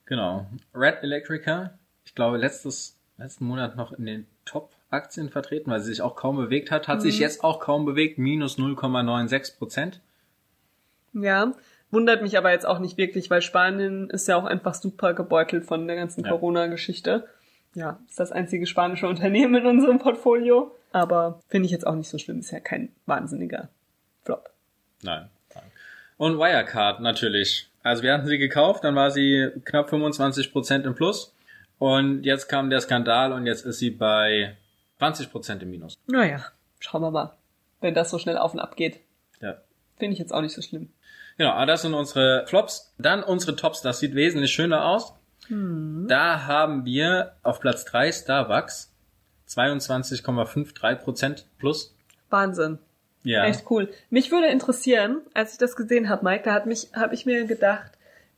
Genau. 0.07 0.47
Red 0.75 1.03
Electrica, 1.03 1.79
ich 2.05 2.15
glaube, 2.15 2.37
letztes, 2.37 2.97
letzten 3.17 3.47
Monat 3.47 3.77
noch 3.77 3.93
in 3.93 4.05
den 4.05 4.27
Top-Aktien 4.45 5.31
vertreten, 5.31 5.71
weil 5.71 5.81
sie 5.81 5.91
sich 5.91 6.03
auch 6.03 6.17
kaum 6.17 6.37
bewegt 6.37 6.71
hat. 6.71 6.89
Hat 6.89 7.01
sich 7.01 7.19
jetzt 7.19 7.43
auch 7.43 7.61
kaum 7.61 7.85
bewegt, 7.85 8.19
minus 8.19 8.59
0,96 8.59 9.57
Prozent. 9.57 10.01
Ja, 11.15 11.53
wundert 11.91 12.23
mich 12.23 12.37
aber 12.37 12.51
jetzt 12.51 12.67
auch 12.67 12.81
nicht 12.81 12.99
wirklich, 12.99 13.31
weil 13.31 13.41
Spanien 13.41 14.11
ist 14.11 14.29
ja 14.29 14.37
auch 14.37 14.45
einfach 14.45 14.75
super 14.75 15.15
gebeutelt 15.15 15.65
von 15.65 15.87
der 15.87 15.97
ganzen 15.97 16.25
Ja. 16.25 16.31
Corona-Geschichte. 16.31 17.29
Ja, 17.75 17.99
ist 18.09 18.21
das 18.21 18.31
einzige 18.33 18.67
spanische 18.67 19.09
Unternehmen 19.09 19.55
in 19.55 19.67
unserem 19.67 19.99
Portfolio. 19.99 20.75
Aber 20.93 21.41
finde 21.49 21.67
ich 21.67 21.73
jetzt 21.73 21.87
auch 21.87 21.95
nicht 21.95 22.09
so 22.09 22.19
schlimm. 22.19 22.41
Ist 22.41 22.51
ja 22.51 22.61
kein 22.61 22.91
wahnsinniger 23.07 23.69
Flop. 24.23 24.51
Nein. 25.03 25.29
Und 26.17 26.39
Wirecard 26.39 27.01
natürlich. 27.01 27.69
Also 27.83 28.03
wir 28.03 28.15
hatten 28.15 28.27
sie 28.27 28.39
gekauft, 28.39 28.85
dann 28.85 28.95
war 28.95 29.11
sie 29.11 29.51
knapp 29.65 29.91
25 29.91 30.53
Prozent 30.53 30.87
im 30.87 30.95
Plus. 30.95 31.35
Und 31.79 32.23
jetzt 32.25 32.49
kam 32.49 32.71
der 32.71 32.81
Skandal 32.81 33.33
und 33.33 33.47
jetzt 33.47 33.67
ist 33.67 33.79
sie 33.79 33.91
bei 33.91 34.57
20 34.99 35.31
Prozent 35.31 35.63
im 35.63 35.71
Minus. 35.71 35.95
Naja, 36.07 36.45
schauen 36.79 37.03
wir 37.03 37.11
mal. 37.11 37.33
Wenn 37.81 37.95
das 37.95 38.11
so 38.11 38.19
schnell 38.19 38.39
auf 38.39 38.55
und 38.55 38.61
ab 38.61 38.77
geht, 38.77 39.01
Ja. 39.41 39.57
finde 39.99 40.15
ich 40.15 40.19
jetzt 40.19 40.33
auch 40.33 40.41
nicht 40.41 40.55
so 40.55 40.63
schlimm. 40.63 40.89
Genau, 41.37 41.51
aber 41.51 41.67
das 41.67 41.83
sind 41.83 41.95
unsere 41.95 42.47
Flops. 42.47 42.95
Dann 42.97 43.23
unsere 43.25 43.57
Tops, 43.57 43.83
das 43.83 43.99
sieht 43.99 44.15
wesentlich 44.15 44.53
schöner 44.53 44.87
aus. 44.87 45.13
Da 45.51 46.47
haben 46.47 46.85
wir 46.87 47.33
auf 47.43 47.61
Platz 47.61 47.85
3 47.85 48.13
Starbucks 48.13 48.93
22,53 49.49 50.95
Prozent 50.97 51.47
plus. 51.59 51.95
Wahnsinn. 52.31 52.79
Ja. 53.25 53.47
Echt 53.47 53.65
cool. 53.71 53.91
Mich 54.11 54.31
würde 54.31 54.47
interessieren, 54.49 55.23
als 55.33 55.53
ich 55.53 55.59
das 55.59 55.77
gesehen 55.77 56.09
habe, 56.09 56.25
Mike, 56.25 56.45
da 56.45 56.53
hat 56.53 56.67
mich, 56.67 56.89
habe 56.95 57.15
ich 57.15 57.27
mir 57.27 57.45
gedacht, 57.47 57.91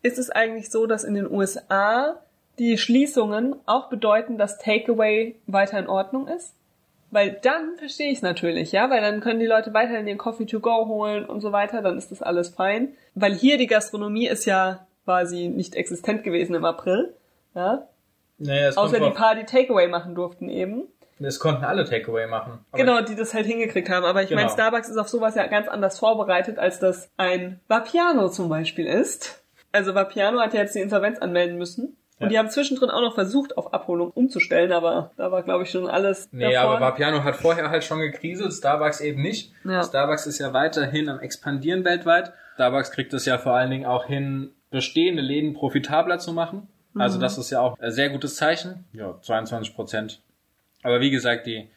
ist 0.02 0.18
es 0.18 0.30
eigentlich 0.30 0.70
so, 0.70 0.86
dass 0.86 1.04
in 1.04 1.14
den 1.14 1.30
USA 1.30 2.20
die 2.58 2.78
Schließungen 2.78 3.56
auch 3.66 3.88
bedeuten, 3.88 4.38
dass 4.38 4.58
Takeaway 4.58 5.34
weiter 5.46 5.78
in 5.78 5.88
Ordnung 5.88 6.28
ist? 6.28 6.54
Weil 7.10 7.38
dann 7.42 7.76
verstehe 7.76 8.10
ich 8.10 8.18
es 8.18 8.22
natürlich, 8.22 8.72
ja, 8.72 8.90
weil 8.90 9.00
dann 9.00 9.20
können 9.20 9.40
die 9.40 9.46
Leute 9.46 9.74
weiterhin 9.74 10.06
ihren 10.06 10.18
Coffee 10.18 10.46
to 10.46 10.60
go 10.60 10.86
holen 10.86 11.24
und 11.24 11.40
so 11.40 11.52
weiter, 11.52 11.82
dann 11.82 11.98
ist 11.98 12.10
das 12.10 12.22
alles 12.22 12.48
fein. 12.48 12.94
Weil 13.14 13.34
hier 13.34 13.58
die 13.58 13.66
Gastronomie 13.66 14.26
ist 14.26 14.44
ja 14.44 14.86
quasi 15.04 15.48
nicht 15.48 15.76
existent 15.76 16.24
gewesen 16.24 16.54
im 16.54 16.64
April, 16.64 17.14
ja, 17.54 17.86
Naja, 18.38 18.68
es, 18.68 18.76
außer 18.76 19.00
die 19.00 19.10
paar, 19.10 19.34
die 19.34 19.44
Takeaway 19.44 19.88
machen 19.88 20.14
durften 20.14 20.48
eben. 20.48 20.84
Es 21.18 21.38
konnten 21.40 21.64
alle 21.64 21.84
Takeaway 21.84 22.26
machen. 22.26 22.64
Genau, 22.72 23.00
die 23.00 23.14
das 23.14 23.32
halt 23.34 23.46
hingekriegt 23.46 23.88
haben. 23.88 24.04
Aber 24.04 24.22
ich 24.22 24.30
meine, 24.30 24.42
Genau. 24.42 24.52
Starbucks 24.52 24.88
ist 24.88 24.96
auf 24.98 25.08
sowas 25.08 25.34
ja 25.34 25.46
ganz 25.46 25.68
anders 25.68 25.98
vorbereitet, 25.98 26.58
als 26.58 26.78
das 26.78 27.10
ein 27.16 27.60
Vapiano 27.68 28.28
zum 28.28 28.48
Beispiel 28.48 28.86
ist. 28.86 29.42
Also 29.72 29.94
Vapiano 29.94 30.40
hat 30.40 30.54
ja 30.54 30.60
jetzt 30.60 30.74
die 30.74 30.80
Insolvenz 30.80 31.18
anmelden 31.18 31.56
müssen. 31.58 31.96
Und 32.18 32.22
Ja. 32.24 32.28
die 32.28 32.38
haben 32.38 32.48
zwischendrin 32.48 32.88
auch 32.88 33.02
noch 33.02 33.14
versucht, 33.14 33.58
auf 33.58 33.74
Abholung 33.74 34.10
umzustellen, 34.10 34.72
aber 34.72 35.10
da 35.18 35.30
war, 35.30 35.42
glaube 35.42 35.64
ich, 35.64 35.70
schon 35.70 35.86
alles 35.86 36.28
Nee, 36.32 36.50
davor. 36.54 36.70
aber 36.76 36.80
Vapiano 36.80 37.22
hat 37.24 37.36
vorher 37.36 37.68
halt 37.68 37.84
schon 37.84 37.98
gekriselt, 37.98 38.54
Starbucks 38.54 39.02
eben 39.02 39.20
nicht. 39.20 39.52
Ja. 39.64 39.82
Starbucks 39.82 40.26
ist 40.26 40.38
ja 40.38 40.54
weiterhin 40.54 41.10
am 41.10 41.20
expandieren 41.20 41.84
weltweit. 41.84 42.32
Starbucks 42.54 42.90
kriegt 42.92 43.12
es 43.12 43.26
ja 43.26 43.36
vor 43.36 43.52
allen 43.52 43.70
Dingen 43.70 43.84
auch 43.84 44.06
hin, 44.06 44.50
bestehende 44.70 45.20
Läden 45.20 45.52
profitabler 45.52 46.18
zu 46.18 46.32
machen. 46.32 46.68
Mhm. 46.94 47.00
Also 47.02 47.18
das 47.20 47.36
ist 47.36 47.50
ja 47.50 47.60
auch 47.60 47.78
ein 47.78 47.90
sehr 47.92 48.08
gutes 48.08 48.36
Zeichen. 48.36 48.86
Ja, 48.94 49.16
22 49.20 49.74
Prozent. 49.74 50.22
Aber 50.86 51.00
wie 51.00 51.10
gesagt, 51.10 51.48
die 51.48 51.68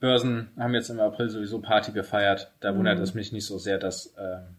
Börsen 0.00 0.48
haben 0.58 0.72
jetzt 0.72 0.88
im 0.88 0.98
April 0.98 1.28
sowieso 1.28 1.60
Party 1.60 1.92
gefeiert. 1.92 2.50
Da 2.60 2.74
wundert 2.74 2.98
es 2.98 3.12
mich 3.12 3.30
nicht 3.30 3.44
so 3.44 3.58
sehr, 3.58 3.76
dass 3.76 4.14
ähm, 4.18 4.56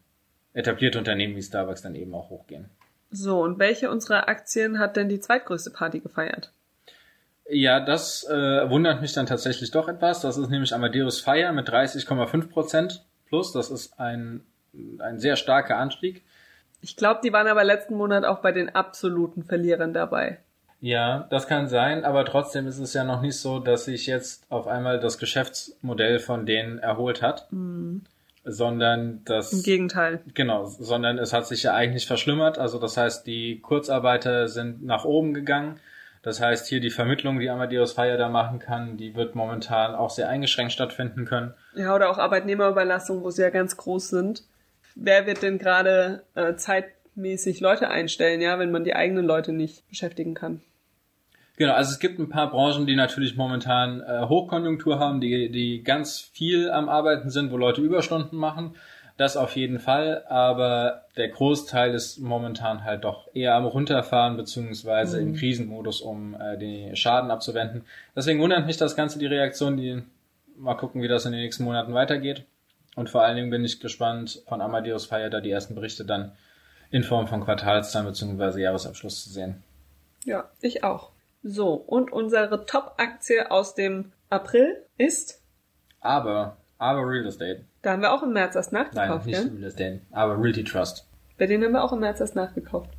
etablierte 0.53 1.00
Unternehmen 1.00 1.35
wie 1.35 1.41
Starbucks 1.41 1.81
dann 1.81 1.95
eben 1.95 2.13
auch 2.13 2.29
hochgehen. 2.29 2.69
So, 3.09 3.41
und 3.41 3.57
welche 3.57 3.89
unserer 3.89 4.29
Aktien 4.29 4.77
hat 4.77 4.95
denn 4.95 5.09
die 5.09 5.19
zweitgrößte 5.19 5.71
Party 5.71 6.01
gefeiert? 6.01 6.51
Ja, 7.50 7.79
das 7.79 8.24
äh, 8.29 8.69
wundert 8.69 9.01
mich 9.01 9.13
dann 9.13 9.25
tatsächlich 9.25 9.71
doch 9.71 9.88
etwas. 9.88 10.21
Das 10.21 10.38
ist 10.38 10.50
nämlich 10.50 10.75
Amadeus 10.75 11.19
Fire 11.19 11.51
mit 11.51 11.67
30,5 11.67 12.50
Prozent 12.50 13.03
plus. 13.25 13.53
Das 13.53 13.71
ist 13.71 14.00
ein, 14.00 14.43
ein 15.00 15.17
sehr 15.17 15.35
starker 15.35 15.77
Anstieg. 15.77 16.24
Ich 16.81 16.95
glaube, 16.95 17.21
die 17.24 17.33
waren 17.33 17.47
aber 17.47 17.63
letzten 17.63 17.95
Monat 17.95 18.24
auch 18.24 18.43
bei 18.43 18.51
den 18.51 18.69
absoluten 18.69 19.41
Verlierern 19.41 19.95
dabei. 19.95 20.38
Ja, 20.79 21.27
das 21.29 21.48
kann 21.48 21.67
sein, 21.67 22.05
aber 22.05 22.25
trotzdem 22.25 22.67
ist 22.67 22.79
es 22.79 22.94
ja 22.94 23.03
noch 23.03 23.22
nicht 23.22 23.39
so, 23.39 23.60
dass 23.60 23.86
sich 23.86 24.05
jetzt 24.08 24.44
auf 24.50 24.67
einmal 24.67 25.00
das 25.00 25.17
Geschäftsmodell 25.17 26.20
von 26.20 26.46
denen 26.46 26.79
erholt 26.79 27.22
hat, 27.22 27.48
sondern 28.44 29.22
das 29.25 29.51
Im 29.51 29.63
Gegenteil. 29.63 30.22
Genau, 30.34 30.65
sondern 30.65 31.17
es 31.17 31.34
hat 31.34 31.48
sich 31.48 31.63
ja 31.63 31.74
eigentlich 31.74 32.05
verschlimmert. 32.05 32.60
Also 32.60 32.77
das 32.77 32.98
heißt, 32.98 33.25
die 33.25 33.60
Kurzarbeiter 33.62 34.48
sind 34.48 34.86
nach 34.86 35.05
oben 35.05 35.34
gegangen. 35.34 35.79
Das 36.22 36.41
heißt, 36.41 36.67
hier 36.67 36.79
die 36.79 36.89
Vermittlung, 36.89 37.39
die 37.39 37.50
Amadeus 37.50 37.94
Fire 37.94 38.17
da 38.17 38.29
machen 38.29 38.60
kann, 38.60 38.98
die 38.98 39.15
wird 39.15 39.36
momentan 39.36 39.94
auch 39.94 40.10
sehr 40.10 40.27
eingeschränkt 40.27 40.74
stattfinden 40.74 41.25
können. 41.25 41.53
Ja, 41.75 41.94
oder 41.96 42.10
auch 42.10 42.17
Arbeitnehmerüberlassung, 42.17 43.24
wo 43.24 43.29
sie 43.29 43.44
ja 43.44 43.51
ganz 43.51 43.77
groß 43.77 44.10
sind. 44.10 44.44
Wer 44.96 45.27
wird 45.27 45.44
denn 45.44 45.60
gerade 45.60 46.24
äh, 46.36 46.55
zeitmäßig 47.15 47.62
Leute 47.62 47.89
einstellen, 47.89 48.41
ja, 48.41 48.60
wenn 48.60 48.72
man 48.72 48.84
die 48.84 48.95
eigenen 48.95 49.25
Leute 49.25 49.53
nicht 49.53 49.88
beschäftigen 49.89 50.34
kann? 50.34 50.62
Genau, 51.57 51.74
also 51.74 51.91
es 51.91 52.00
gibt 52.00 52.19
ein 52.19 52.27
paar 52.27 52.50
Branchen, 52.50 52.86
die 52.86 52.98
natürlich 52.98 53.38
momentan 53.38 54.01
äh, 54.01 54.27
Hochkonjunktur 54.27 55.00
haben, 55.00 55.22
die, 55.22 55.50
die 55.50 55.84
ganz 55.84 56.19
viel 56.19 56.69
am 56.69 56.89
Arbeiten 56.89 57.29
sind, 57.29 57.51
wo 57.51 57.57
Leute 57.57 57.81
Überstunden 57.81 58.38
machen. 58.38 58.75
Das 59.17 59.38
auf 59.38 59.55
jeden 59.55 59.79
Fall, 59.79 60.25
aber 60.27 61.05
der 61.15 61.29
Großteil 61.29 61.93
ist 61.93 62.19
momentan 62.19 62.84
halt 62.84 63.05
doch 63.05 63.34
eher 63.34 63.55
am 63.55 63.65
Runterfahren 63.65 64.36
beziehungsweise 64.36 65.22
im 65.22 65.34
Krisenmodus, 65.34 66.01
um 66.01 66.36
äh, 66.36 66.57
den 66.57 66.98
Schaden 66.98 67.31
abzuwenden. 67.31 67.86
Deswegen 68.13 68.41
wundert 68.41 68.65
mich 68.65 68.75
das 68.75 68.98
Ganze, 68.98 69.17
die 69.17 69.25
Reaktion, 69.25 69.77
die 69.77 70.03
mal 70.57 70.75
gucken, 70.75 71.01
wie 71.01 71.07
das 71.07 71.25
in 71.25 71.31
den 71.31 71.39
nächsten 71.39 71.63
Monaten 71.63 71.93
weitergeht. 71.93 72.43
Und 72.98 73.10
vor 73.10 73.24
allen 73.24 73.38
Dingen 73.38 73.50
bin 73.50 73.63
ich 73.63 73.79
gespannt, 73.79 74.41
von 74.50 74.60
Amadeus 74.60 75.05
Fire 75.05 75.29
da 75.29 75.39
die 75.39 75.51
ersten 75.51 75.75
Berichte 75.75 76.03
dann 76.03 76.34
in 76.92 77.04
Form 77.04 77.27
von 77.27 77.44
Quartalszahlen 77.44 78.08
beziehungsweise 78.08 78.62
Jahresabschluss 78.62 79.24
zu 79.24 79.30
sehen. 79.30 79.63
Ja, 80.24 80.50
ich 80.62 80.84
auch. 80.84 81.12
So, 81.44 81.74
und 81.74 82.12
unsere 82.12 82.65
Top-Aktie 82.65 83.51
aus 83.51 83.75
dem 83.75 84.12
April 84.30 84.84
ist, 84.98 85.42
Aber, 86.01 86.58
aber 86.80 87.01
Real 87.08 87.25
Estate. 87.27 87.63
da 87.84 87.92
haben 87.92 88.01
wir 88.01 88.12
auch 88.12 88.24
im 88.24 88.34
März 88.34 88.56
erst 88.56 88.72
Nein, 88.74 88.84
nachgekauft, 88.86 89.25
nicht 89.27 89.38
ja? 89.38 89.44
Real 89.51 89.63
Estate, 89.63 90.01
aber 90.12 90.42
Realty 90.42 90.63
Trust. 90.63 91.06
Bei 91.38 91.46
denen 91.46 91.63
haben 91.65 91.74
wir 91.74 91.84
auch 91.84 91.94
im 91.94 92.00
März 92.00 92.20
erst 92.20 92.36
nachgekauft. 92.36 92.89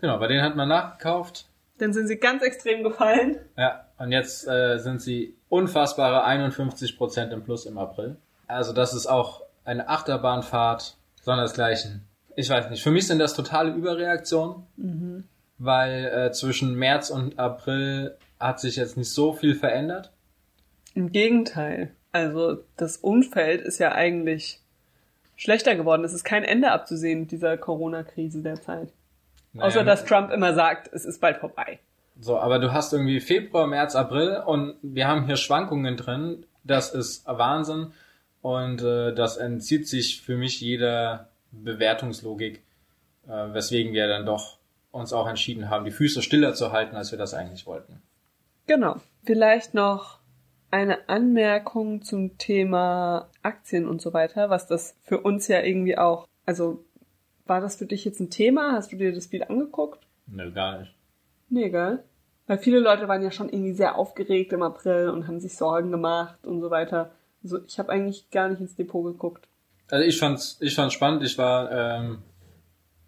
Genau, 0.00 0.18
bei 0.18 0.28
denen 0.28 0.42
hat 0.42 0.56
man 0.56 0.68
nachgekauft. 0.68 1.46
Dann 1.78 1.92
sind 1.92 2.06
sie 2.06 2.16
ganz 2.16 2.42
extrem 2.42 2.82
gefallen. 2.84 3.38
Ja, 3.58 3.84
und 3.98 4.12
jetzt 4.12 4.46
äh, 4.46 4.78
sind 4.78 5.02
sie 5.02 5.36
unfassbare 5.48 6.24
51% 6.26 7.30
im 7.30 7.42
Plus 7.44 7.66
im 7.66 7.78
April. 7.78 8.16
Also 8.46 8.72
das 8.72 8.94
ist 8.94 9.06
auch 9.06 9.42
eine 9.64 9.88
Achterbahnfahrt, 9.88 10.96
sondersgleichen. 11.22 12.06
Ich 12.36 12.50
weiß 12.50 12.70
nicht, 12.70 12.82
für 12.82 12.90
mich 12.90 13.06
sind 13.06 13.18
das 13.18 13.34
totale 13.34 13.72
Überreaktionen, 13.72 15.28
weil 15.58 16.04
äh, 16.06 16.32
zwischen 16.32 16.74
März 16.74 17.10
und 17.10 17.38
April 17.38 18.16
hat 18.40 18.60
sich 18.60 18.76
jetzt 18.76 18.96
nicht 18.96 19.10
so 19.10 19.32
viel 19.32 19.54
verändert. 19.54 20.12
Im 20.94 21.12
Gegenteil. 21.12 21.90
Also 22.12 22.58
das 22.76 22.98
Umfeld 22.98 23.62
ist 23.62 23.78
ja 23.78 23.92
eigentlich 23.92 24.60
schlechter 25.36 25.74
geworden. 25.74 26.04
Es 26.04 26.12
ist 26.12 26.24
kein 26.24 26.44
Ende 26.44 26.70
abzusehen 26.70 27.26
dieser 27.26 27.56
Corona-Krise 27.56 28.42
derzeit. 28.42 28.92
Außer 29.56 29.82
Naja, 29.82 29.84
dass 29.84 30.04
Trump 30.04 30.30
immer 30.32 30.54
sagt, 30.54 30.92
es 30.92 31.04
ist 31.04 31.20
bald 31.20 31.38
vorbei. 31.38 31.78
So, 32.20 32.38
aber 32.38 32.58
du 32.58 32.72
hast 32.72 32.92
irgendwie 32.92 33.20
Februar, 33.20 33.66
März, 33.66 33.96
April 33.96 34.42
und 34.46 34.76
wir 34.82 35.08
haben 35.08 35.26
hier 35.26 35.36
Schwankungen 35.36 35.96
drin. 35.96 36.46
Das 36.62 36.94
ist 36.94 37.26
Wahnsinn 37.26 37.92
und 38.40 38.82
äh, 38.82 39.12
das 39.14 39.36
entzieht 39.36 39.88
sich 39.88 40.22
für 40.22 40.36
mich 40.36 40.60
jeder 40.60 41.28
Bewertungslogik, 41.62 42.62
äh, 43.26 43.30
weswegen 43.30 43.92
wir 43.92 44.08
dann 44.08 44.26
doch 44.26 44.58
uns 44.90 45.12
auch 45.12 45.26
entschieden 45.26 45.70
haben, 45.70 45.84
die 45.84 45.90
Füße 45.90 46.22
stiller 46.22 46.54
zu 46.54 46.72
halten, 46.72 46.96
als 46.96 47.10
wir 47.10 47.18
das 47.18 47.34
eigentlich 47.34 47.66
wollten. 47.66 48.00
Genau. 48.66 48.96
Vielleicht 49.24 49.74
noch 49.74 50.20
eine 50.70 51.08
Anmerkung 51.08 52.02
zum 52.02 52.36
Thema 52.38 53.28
Aktien 53.42 53.86
und 53.86 54.00
so 54.00 54.12
weiter, 54.12 54.50
was 54.50 54.66
das 54.66 54.96
für 55.02 55.20
uns 55.20 55.48
ja 55.48 55.60
irgendwie 55.60 55.96
auch, 55.98 56.26
also 56.46 56.84
war 57.46 57.60
das 57.60 57.76
für 57.76 57.86
dich 57.86 58.04
jetzt 58.04 58.20
ein 58.20 58.30
Thema? 58.30 58.72
Hast 58.72 58.92
du 58.92 58.96
dir 58.96 59.12
das 59.12 59.26
viel 59.26 59.44
angeguckt? 59.44 60.06
Nö, 60.26 60.50
gar 60.50 60.80
nicht. 60.80 60.94
Nee, 61.48 61.70
gell? 61.70 62.02
Weil 62.46 62.58
viele 62.58 62.78
Leute 62.78 63.08
waren 63.08 63.22
ja 63.22 63.30
schon 63.30 63.48
irgendwie 63.48 63.72
sehr 63.72 63.96
aufgeregt 63.96 64.52
im 64.52 64.62
April 64.62 65.10
und 65.10 65.26
haben 65.28 65.40
sich 65.40 65.56
Sorgen 65.56 65.90
gemacht 65.90 66.44
und 66.46 66.60
so 66.60 66.70
weiter. 66.70 67.12
Also 67.42 67.64
ich 67.66 67.78
habe 67.78 67.90
eigentlich 67.90 68.30
gar 68.30 68.48
nicht 68.48 68.60
ins 68.60 68.76
Depot 68.76 69.04
geguckt. 69.04 69.46
Also 69.90 70.04
ich 70.04 70.18
fand's, 70.18 70.56
ich 70.60 70.74
fand's 70.74 70.94
spannend. 70.94 71.22
Ich 71.22 71.36
war 71.38 71.70
ähm, 71.70 72.22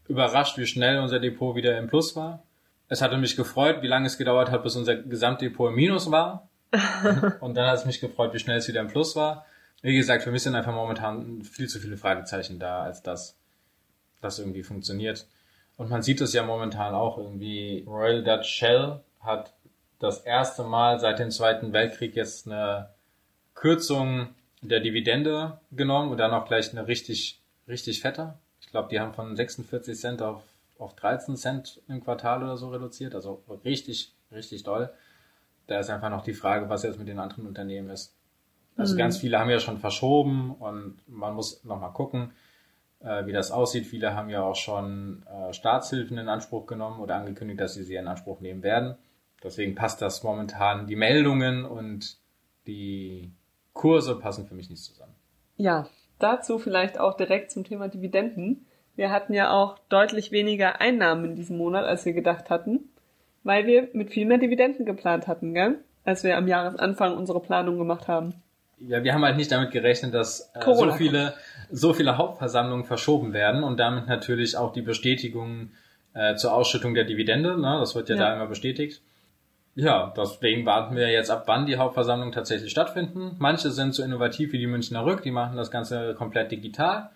überrascht, 0.08 0.58
wie 0.58 0.66
schnell 0.66 0.98
unser 0.98 1.20
Depot 1.20 1.56
wieder 1.56 1.76
im 1.78 1.88
Plus 1.88 2.16
war. 2.16 2.42
Es 2.88 3.02
hatte 3.02 3.16
mich 3.16 3.36
gefreut, 3.36 3.82
wie 3.82 3.88
lange 3.88 4.06
es 4.06 4.18
gedauert 4.18 4.50
hat, 4.50 4.62
bis 4.62 4.76
unser 4.76 4.96
Gesamtdepot 4.96 5.70
im 5.70 5.76
Minus 5.76 6.10
war. 6.10 6.48
Und 7.40 7.56
dann 7.56 7.68
hat 7.68 7.78
es 7.78 7.86
mich 7.86 8.00
gefreut, 8.00 8.32
wie 8.34 8.38
schnell 8.38 8.58
es 8.58 8.68
wieder 8.68 8.80
im 8.80 8.88
Plus 8.88 9.16
war. 9.16 9.46
Wie 9.82 9.96
gesagt, 9.96 10.22
für 10.22 10.30
mich 10.30 10.42
sind 10.42 10.54
einfach 10.54 10.74
momentan 10.74 11.42
viel 11.42 11.68
zu 11.68 11.78
viele 11.78 11.96
Fragezeichen 11.96 12.58
da, 12.58 12.82
als 12.82 13.02
dass 13.02 13.36
das 14.20 14.38
irgendwie 14.38 14.62
funktioniert. 14.62 15.26
Und 15.76 15.90
man 15.90 16.02
sieht 16.02 16.20
es 16.20 16.32
ja 16.32 16.42
momentan 16.42 16.94
auch 16.94 17.18
irgendwie. 17.18 17.84
Royal 17.86 18.22
Dutch 18.22 18.48
Shell 18.48 19.00
hat 19.20 19.52
das 19.98 20.20
erste 20.20 20.64
Mal 20.64 21.00
seit 21.00 21.18
dem 21.18 21.30
Zweiten 21.30 21.72
Weltkrieg 21.72 22.16
jetzt 22.16 22.46
eine 22.46 22.90
Kürzung 23.54 24.34
der 24.62 24.80
Dividende 24.80 25.60
genommen 25.70 26.10
und 26.10 26.18
dann 26.18 26.32
auch 26.32 26.46
gleich 26.46 26.70
eine 26.72 26.86
richtig, 26.86 27.40
richtig 27.68 28.00
fette. 28.00 28.34
Ich 28.60 28.68
glaube, 28.68 28.88
die 28.90 29.00
haben 29.00 29.14
von 29.14 29.36
46 29.36 29.98
Cent 29.98 30.22
auf, 30.22 30.42
auf 30.78 30.94
13 30.96 31.36
Cent 31.36 31.80
im 31.88 32.02
Quartal 32.02 32.42
oder 32.42 32.56
so 32.56 32.70
reduziert. 32.70 33.14
Also 33.14 33.42
richtig, 33.64 34.12
richtig 34.32 34.62
doll. 34.62 34.90
Da 35.66 35.80
ist 35.80 35.90
einfach 35.90 36.10
noch 36.10 36.22
die 36.22 36.34
Frage, 36.34 36.68
was 36.68 36.82
jetzt 36.82 36.98
mit 36.98 37.08
den 37.08 37.18
anderen 37.18 37.46
Unternehmen 37.46 37.90
ist. 37.90 38.14
Also 38.76 38.96
ganz 38.96 39.16
viele 39.16 39.38
haben 39.38 39.50
ja 39.50 39.58
schon 39.58 39.78
verschoben 39.78 40.54
und 40.54 40.96
man 41.08 41.34
muss 41.34 41.64
nochmal 41.64 41.92
gucken, 41.92 42.32
äh, 43.00 43.24
wie 43.26 43.32
das 43.32 43.50
aussieht. 43.50 43.86
Viele 43.86 44.14
haben 44.14 44.28
ja 44.28 44.42
auch 44.42 44.56
schon 44.56 45.24
äh, 45.26 45.52
Staatshilfen 45.52 46.18
in 46.18 46.28
Anspruch 46.28 46.66
genommen 46.66 47.00
oder 47.00 47.16
angekündigt, 47.16 47.60
dass 47.60 47.74
sie 47.74 47.84
sie 47.84 47.94
in 47.94 48.06
Anspruch 48.06 48.40
nehmen 48.40 48.62
werden. 48.62 48.96
Deswegen 49.42 49.74
passt 49.74 50.02
das 50.02 50.22
momentan. 50.22 50.86
Die 50.86 50.96
Meldungen 50.96 51.64
und 51.64 52.18
die 52.66 53.32
Kurse 53.76 54.16
passen 54.16 54.46
für 54.48 54.54
mich 54.54 54.68
nicht 54.70 54.82
zusammen. 54.82 55.14
Ja, 55.56 55.86
dazu 56.18 56.58
vielleicht 56.58 56.98
auch 56.98 57.16
direkt 57.16 57.50
zum 57.50 57.62
Thema 57.64 57.88
Dividenden. 57.88 58.66
Wir 58.96 59.10
hatten 59.10 59.32
ja 59.34 59.52
auch 59.52 59.78
deutlich 59.88 60.32
weniger 60.32 60.80
Einnahmen 60.80 61.26
in 61.26 61.36
diesem 61.36 61.58
Monat, 61.58 61.84
als 61.84 62.04
wir 62.04 62.14
gedacht 62.14 62.50
hatten, 62.50 62.80
weil 63.44 63.66
wir 63.66 63.88
mit 63.92 64.10
viel 64.10 64.26
mehr 64.26 64.38
Dividenden 64.38 64.86
geplant 64.86 65.28
hatten, 65.28 65.54
gell? 65.54 65.78
Als 66.04 66.24
wir 66.24 66.36
am 66.36 66.48
Jahresanfang 66.48 67.16
unsere 67.16 67.40
Planung 67.40 67.78
gemacht 67.78 68.08
haben. 68.08 68.34
Ja, 68.78 69.02
wir 69.02 69.12
haben 69.14 69.24
halt 69.24 69.36
nicht 69.36 69.50
damit 69.52 69.70
gerechnet, 69.70 70.14
dass 70.14 70.50
äh, 70.54 70.60
so 70.62 70.90
viele, 70.92 71.34
so 71.70 71.92
viele 71.92 72.16
Hauptversammlungen 72.16 72.84
verschoben 72.84 73.32
werden 73.32 73.64
und 73.64 73.78
damit 73.78 74.06
natürlich 74.06 74.56
auch 74.56 74.72
die 74.72 74.82
Bestätigung 74.82 75.70
äh, 76.14 76.36
zur 76.36 76.52
Ausschüttung 76.52 76.94
der 76.94 77.04
Dividende. 77.04 77.58
Ne? 77.60 77.76
Das 77.80 77.94
wird 77.94 78.08
ja, 78.08 78.16
Ja. 78.16 78.22
da 78.28 78.34
immer 78.34 78.46
bestätigt. 78.46 79.02
Ja, 79.76 80.12
deswegen 80.16 80.64
warten 80.64 80.96
wir 80.96 81.10
jetzt 81.10 81.30
ab, 81.30 81.42
wann 81.46 81.66
die 81.66 81.76
Hauptversammlungen 81.76 82.32
tatsächlich 82.32 82.70
stattfinden. 82.70 83.36
Manche 83.38 83.70
sind 83.70 83.94
so 83.94 84.02
innovativ 84.02 84.52
wie 84.52 84.58
die 84.58 84.66
Münchner 84.66 85.04
Rück, 85.04 85.22
die 85.22 85.30
machen 85.30 85.56
das 85.58 85.70
Ganze 85.70 86.14
komplett 86.14 86.50
digital. 86.50 87.10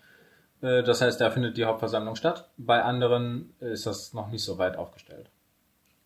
Äh, 0.61 0.83
Das 0.83 1.01
heißt, 1.01 1.19
da 1.19 1.31
findet 1.31 1.57
die 1.57 1.65
Hauptversammlung 1.65 2.15
statt. 2.15 2.49
Bei 2.57 2.83
anderen 2.83 3.53
ist 3.59 3.87
das 3.87 4.13
noch 4.13 4.29
nicht 4.29 4.43
so 4.43 4.59
weit 4.59 4.77
aufgestellt. 4.77 5.27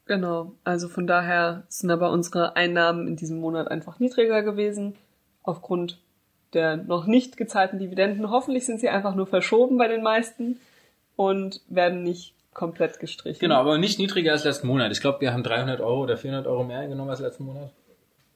Genau, 0.05 0.53
also 0.63 0.87
von 0.87 1.07
daher 1.07 1.63
sind 1.67 1.91
aber 1.91 2.11
unsere 2.11 2.55
Einnahmen 2.55 3.07
in 3.07 3.15
diesem 3.15 3.39
Monat 3.39 3.69
einfach 3.69 3.99
niedriger 3.99 4.43
gewesen, 4.43 4.95
aufgrund 5.43 5.99
der 6.53 6.77
noch 6.77 7.07
nicht 7.07 7.37
gezahlten 7.37 7.79
Dividenden. 7.79 8.29
Hoffentlich 8.29 8.65
sind 8.65 8.79
sie 8.79 8.87
einfach 8.87 9.15
nur 9.15 9.27
verschoben 9.27 9.77
bei 9.77 9.87
den 9.87 10.03
meisten 10.03 10.59
und 11.15 11.61
werden 11.67 12.03
nicht 12.03 12.34
komplett 12.55 12.99
gestrichen. 12.99 13.39
Genau, 13.39 13.57
aber 13.57 13.77
nicht 13.77 13.99
niedriger 13.99 14.31
als 14.31 14.45
letzten 14.45 14.65
Monat. 14.65 14.91
Ich 14.91 15.01
glaube, 15.01 15.21
wir 15.21 15.31
haben 15.31 15.43
300 15.43 15.81
Euro 15.81 16.01
oder 16.01 16.17
400 16.17 16.47
Euro 16.47 16.63
mehr 16.63 16.87
genommen 16.87 17.11
als 17.11 17.19
letzten 17.19 17.43
Monat. 17.43 17.71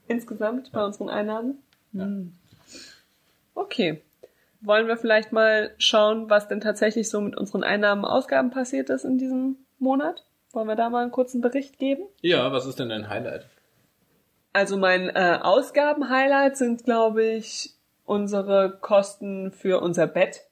Insgesamt 0.07 0.71
bei 0.71 0.85
unseren 0.85 1.09
Einnahmen? 1.09 1.63
Ja. 1.93 2.03
Hm. 2.03 2.33
Okay. 3.55 4.03
Wollen 4.61 4.87
wir 4.87 4.97
vielleicht 4.97 5.31
mal 5.31 5.71
schauen, 5.77 6.29
was 6.29 6.47
denn 6.47 6.59
tatsächlich 6.59 7.09
so 7.09 7.21
mit 7.21 7.37
unseren 7.37 7.63
Einnahmen 7.63 8.03
und 8.03 8.09
Ausgaben 8.09 8.51
passiert 8.51 8.89
ist 8.89 9.05
in 9.05 9.17
diesem 9.17 9.55
Monat? 9.79 10.25
Wollen 10.51 10.67
wir 10.67 10.75
da 10.75 10.89
mal 10.89 11.03
einen 11.03 11.11
kurzen 11.11 11.39
Bericht 11.39 11.79
geben? 11.79 12.03
Ja, 12.21 12.51
was 12.51 12.65
ist 12.65 12.77
denn 12.77 12.89
dein 12.89 13.09
Highlight? 13.09 13.47
Also 14.51 14.77
mein 14.77 15.09
äh, 15.09 15.39
Ausgaben-Highlight 15.41 16.57
sind, 16.57 16.83
glaube 16.83 17.23
ich, 17.23 17.75
unsere 18.03 18.77
Kosten 18.81 19.51
für 19.51 19.79
unser 19.79 20.07
Bett. 20.07 20.48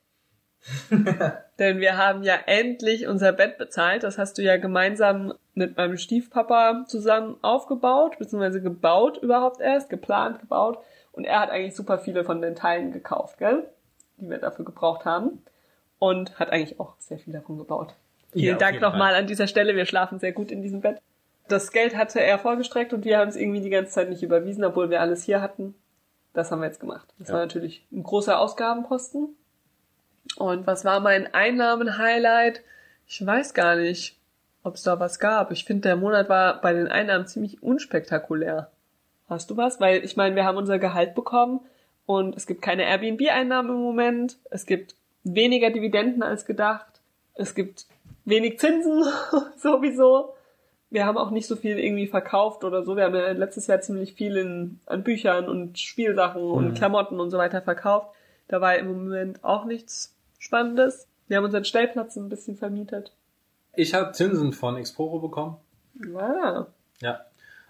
Denn 1.59 1.79
wir 1.79 1.97
haben 1.97 2.23
ja 2.23 2.35
endlich 2.45 3.07
unser 3.07 3.31
Bett 3.33 3.57
bezahlt. 3.57 4.03
Das 4.03 4.17
hast 4.17 4.37
du 4.37 4.41
ja 4.41 4.57
gemeinsam 4.57 5.33
mit 5.55 5.77
meinem 5.77 5.97
Stiefpapa 5.97 6.85
zusammen 6.87 7.37
aufgebaut, 7.41 8.17
beziehungsweise 8.19 8.61
gebaut 8.61 9.17
überhaupt 9.17 9.59
erst, 9.61 9.89
geplant, 9.89 10.39
gebaut. 10.39 10.79
Und 11.11 11.25
er 11.25 11.39
hat 11.39 11.49
eigentlich 11.49 11.75
super 11.75 11.97
viele 11.97 12.23
von 12.23 12.41
den 12.41 12.55
Teilen 12.55 12.91
gekauft, 12.91 13.39
gell? 13.39 13.63
Die 14.17 14.29
wir 14.29 14.37
dafür 14.37 14.65
gebraucht 14.65 15.05
haben. 15.05 15.41
Und 15.99 16.37
hat 16.39 16.51
eigentlich 16.51 16.79
auch 16.79 16.93
sehr 16.99 17.17
viel 17.17 17.33
davon 17.33 17.57
gebaut. 17.57 17.95
Vielen 18.31 18.45
Ja, 18.45 18.57
Dank 18.57 18.81
nochmal 18.81 19.15
an 19.15 19.25
dieser 19.25 19.47
Stelle. 19.47 19.75
Wir 19.75 19.85
schlafen 19.85 20.19
sehr 20.19 20.31
gut 20.31 20.51
in 20.51 20.61
diesem 20.61 20.81
Bett. 20.81 21.01
Das 21.47 21.71
Geld 21.71 21.95
hatte 21.95 22.19
er 22.21 22.37
vorgestreckt 22.37 22.93
und 22.93 23.05
wir 23.05 23.17
haben 23.17 23.29
es 23.29 23.35
irgendwie 23.35 23.61
die 23.61 23.69
ganze 23.69 23.93
Zeit 23.93 24.09
nicht 24.09 24.21
überwiesen, 24.21 24.63
obwohl 24.63 24.89
wir 24.89 25.01
alles 25.01 25.23
hier 25.23 25.41
hatten. 25.41 25.73
Das 26.33 26.51
haben 26.51 26.59
wir 26.59 26.67
jetzt 26.67 26.79
gemacht. 26.81 27.07
Das 27.17 27.29
Ja. 27.29 27.35
war 27.35 27.41
natürlich 27.41 27.87
ein 27.91 28.03
großer 28.03 28.37
Ausgabenposten. 28.39 29.29
Und 30.37 30.67
was 30.67 30.85
war 30.85 30.99
mein 30.99 31.33
Einnahmenhighlight? 31.33 32.61
Ich 33.07 33.25
weiß 33.25 33.53
gar 33.53 33.75
nicht, 33.75 34.17
ob 34.63 34.75
es 34.75 34.83
da 34.83 34.99
was 34.99 35.19
gab. 35.19 35.51
Ich 35.51 35.65
finde, 35.65 35.89
der 35.89 35.95
Monat 35.95 36.29
war 36.29 36.61
bei 36.61 36.73
den 36.73 36.87
Einnahmen 36.87 37.27
ziemlich 37.27 37.63
unspektakulär. 37.63 38.69
Hast 39.29 39.49
du 39.49 39.57
was? 39.57 39.79
Weil 39.79 40.03
ich 40.03 40.15
meine, 40.15 40.35
wir 40.35 40.45
haben 40.45 40.57
unser 40.57 40.79
Gehalt 40.79 41.15
bekommen 41.15 41.61
und 42.05 42.35
es 42.35 42.47
gibt 42.47 42.61
keine 42.61 42.85
Airbnb-Einnahmen 42.85 43.69
im 43.71 43.81
Moment. 43.81 44.37
Es 44.49 44.65
gibt 44.65 44.95
weniger 45.23 45.69
Dividenden 45.69 46.23
als 46.23 46.45
gedacht. 46.45 47.01
Es 47.35 47.55
gibt 47.55 47.85
wenig 48.25 48.59
Zinsen 48.59 49.03
sowieso. 49.57 50.33
Wir 50.89 51.05
haben 51.05 51.17
auch 51.17 51.31
nicht 51.31 51.47
so 51.47 51.57
viel 51.57 51.79
irgendwie 51.79 52.07
verkauft 52.07 52.63
oder 52.63 52.83
so. 52.83 52.95
Wir 52.95 53.05
haben 53.05 53.15
ja 53.15 53.31
letztes 53.31 53.67
Jahr 53.67 53.81
ziemlich 53.81 54.13
viel 54.13 54.37
in, 54.37 54.79
an 54.85 55.03
Büchern 55.03 55.49
und 55.49 55.77
Spielsachen 55.79 56.41
und 56.41 56.75
Klamotten 56.75 57.19
und 57.19 57.29
so 57.29 57.37
weiter 57.37 57.61
verkauft. 57.61 58.09
Da 58.47 58.61
war 58.61 58.77
im 58.77 58.87
Moment 58.87 59.43
auch 59.43 59.65
nichts 59.65 60.16
Spannendes. 60.47 61.07
Wir 61.27 61.37
haben 61.37 61.43
unseren 61.43 61.65
Stellplatz 61.65 62.15
ein 62.15 62.29
bisschen 62.29 62.55
vermietet. 62.55 63.11
Ich 63.75 63.93
habe 63.93 64.13
Zinsen 64.13 64.53
von 64.53 64.77
Exporo 64.77 65.19
bekommen. 65.19 65.57
Ah, 66.17 66.67
Ja. 67.01 67.19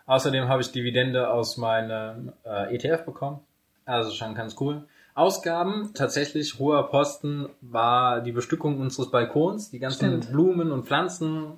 Außerdem 0.05 0.47
habe 0.47 0.61
ich 0.61 0.71
Dividende 0.71 1.29
aus 1.29 1.57
meinem 1.57 2.31
äh, 2.45 2.73
ETF 2.75 3.03
bekommen. 3.03 3.39
Also 3.85 4.11
schon 4.11 4.35
ganz 4.35 4.55
cool. 4.59 4.83
Ausgaben, 5.15 5.91
tatsächlich 5.95 6.59
hoher 6.59 6.87
Posten 6.89 7.49
war 7.61 8.21
die 8.21 8.31
Bestückung 8.31 8.79
unseres 8.79 9.09
Balkons, 9.09 9.71
die 9.71 9.79
ganzen 9.79 10.21
Stimmt. 10.21 10.31
Blumen 10.31 10.71
und 10.71 10.85
Pflanzen, 10.85 11.53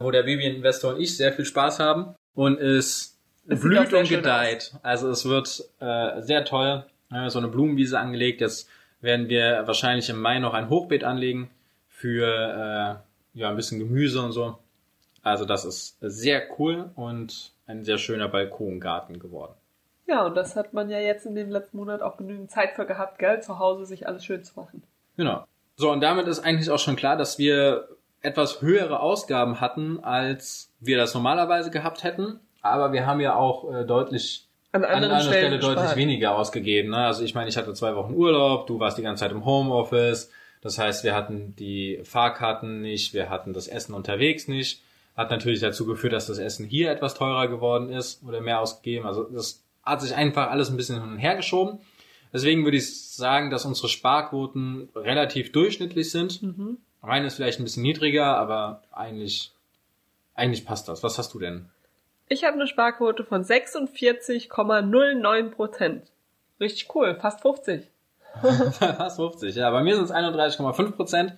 wo 0.00 0.10
der 0.10 0.24
Babyininvestor 0.24 0.94
und 0.94 1.00
ich 1.00 1.16
sehr 1.16 1.32
viel 1.32 1.44
Spaß 1.44 1.78
haben. 1.78 2.14
Und 2.34 2.58
es, 2.60 3.16
Es 3.46 3.60
blüht 3.60 3.92
und 3.94 4.08
gedeiht. 4.08 4.74
Also 4.82 5.08
es 5.08 5.24
wird 5.24 5.64
äh, 5.78 6.20
sehr 6.20 6.44
toll. 6.44 6.84
Wir 7.10 7.20
haben 7.20 7.30
so 7.30 7.38
eine 7.38 7.48
Blumenwiese 7.48 7.98
angelegt. 7.98 8.40
Jetzt 8.40 8.68
werden 9.04 9.28
wir 9.28 9.62
wahrscheinlich 9.66 10.08
im 10.10 10.20
Mai 10.20 10.38
noch 10.38 10.54
ein 10.54 10.68
Hochbeet 10.68 11.04
anlegen 11.04 11.50
für 11.88 12.26
äh, 12.26 13.38
ja 13.38 13.48
ein 13.50 13.56
bisschen 13.56 13.78
Gemüse 13.78 14.22
und 14.22 14.32
so. 14.32 14.58
Also 15.22 15.44
das 15.44 15.64
ist 15.64 15.96
sehr 16.00 16.42
cool 16.58 16.90
und 16.96 17.52
ein 17.66 17.84
sehr 17.84 17.98
schöner 17.98 18.28
Balkongarten 18.28 19.18
geworden. 19.18 19.54
ja, 20.06 20.26
und 20.26 20.34
das 20.34 20.56
hat 20.56 20.74
man 20.74 20.90
ja 20.90 20.98
jetzt 20.98 21.24
in 21.24 21.34
dem 21.34 21.50
letzten 21.50 21.78
Monat 21.78 22.02
auch 22.02 22.16
genügend 22.16 22.50
Zeit 22.50 22.72
für 22.72 22.84
gehabt, 22.84 23.18
gell, 23.18 23.40
zu 23.40 23.58
Hause 23.58 23.86
sich 23.86 24.06
alles 24.06 24.24
schön 24.24 24.44
zu 24.44 24.58
machen. 24.58 24.82
Genau. 25.16 25.44
So, 25.76 25.90
und 25.90 26.00
damit 26.00 26.26
ist 26.28 26.40
eigentlich 26.40 26.70
auch 26.70 26.78
schon 26.78 26.96
klar, 26.96 27.16
dass 27.16 27.38
wir 27.38 27.88
etwas 28.20 28.62
höhere 28.62 29.00
Ausgaben 29.00 29.60
hatten, 29.60 30.02
als 30.02 30.72
wir 30.80 30.96
das 30.96 31.14
normalerweise 31.14 31.70
gehabt 31.70 32.04
hätten. 32.04 32.40
Aber 32.62 32.92
wir 32.92 33.06
haben 33.06 33.20
ja 33.20 33.34
auch 33.34 33.72
äh, 33.72 33.84
deutlich 33.84 34.48
An 34.74 34.84
an 34.84 34.90
anderen 34.94 35.14
einer 35.14 35.22
Stellen 35.22 35.46
Stelle 35.46 35.58
deutlich 35.58 35.76
gespart. 35.76 35.96
weniger 35.96 36.36
ausgegeben. 36.36 36.90
Ne? 36.90 36.98
Also 36.98 37.22
ich 37.24 37.34
meine, 37.34 37.48
ich 37.48 37.56
hatte 37.56 37.72
zwei 37.74 37.94
Wochen 37.94 38.12
Urlaub, 38.14 38.66
du 38.66 38.80
warst 38.80 38.98
die 38.98 39.02
ganze 39.02 39.20
Zeit 39.20 39.32
im 39.32 39.44
Homeoffice. 39.44 40.30
Das 40.60 40.78
heißt, 40.78 41.04
wir 41.04 41.14
hatten 41.14 41.54
die 41.56 42.00
Fahrkarten 42.04 42.80
nicht, 42.80 43.14
wir 43.14 43.30
hatten 43.30 43.52
das 43.52 43.68
Essen 43.68 43.94
unterwegs 43.94 44.48
nicht. 44.48 44.82
Hat 45.16 45.30
natürlich 45.30 45.60
dazu 45.60 45.86
geführt, 45.86 46.12
dass 46.12 46.26
das 46.26 46.38
Essen 46.38 46.66
hier 46.66 46.90
etwas 46.90 47.14
teurer 47.14 47.46
geworden 47.46 47.88
ist 47.88 48.22
oder 48.26 48.40
mehr 48.40 48.60
ausgegeben. 48.60 49.06
Also 49.06 49.24
das 49.24 49.62
hat 49.84 50.02
sich 50.02 50.14
einfach 50.14 50.50
alles 50.50 50.70
ein 50.70 50.76
bisschen 50.76 51.00
hin 51.00 51.12
und 51.12 51.18
her 51.18 51.36
geschoben. 51.36 51.78
Deswegen 52.32 52.64
würde 52.64 52.78
ich 52.78 53.12
sagen, 53.12 53.50
dass 53.50 53.64
unsere 53.64 53.88
Sparquoten 53.88 54.88
relativ 54.96 55.52
durchschnittlich 55.52 56.10
sind. 56.10 56.42
Mhm. 56.42 56.78
Meine 57.00 57.26
ist 57.26 57.34
vielleicht 57.34 57.60
ein 57.60 57.64
bisschen 57.64 57.84
niedriger, 57.84 58.36
aber 58.36 58.82
eigentlich, 58.90 59.52
eigentlich 60.34 60.64
passt 60.64 60.88
das. 60.88 61.04
Was 61.04 61.16
hast 61.18 61.32
du 61.34 61.38
denn? 61.38 61.68
Ich 62.28 62.44
habe 62.44 62.54
eine 62.54 62.66
Sparquote 62.66 63.24
von 63.24 63.44
46,09 63.44 65.50
Prozent. 65.50 66.10
Richtig 66.60 66.94
cool, 66.94 67.16
fast 67.20 67.42
50. 67.42 67.90
Fast 68.80 69.16
50, 69.16 69.54
ja. 69.54 69.70
Bei 69.70 69.84
mir 69.84 69.94
sind 69.94 70.06
es 70.06 70.10
31,5 70.10 70.90
Prozent. 70.92 71.34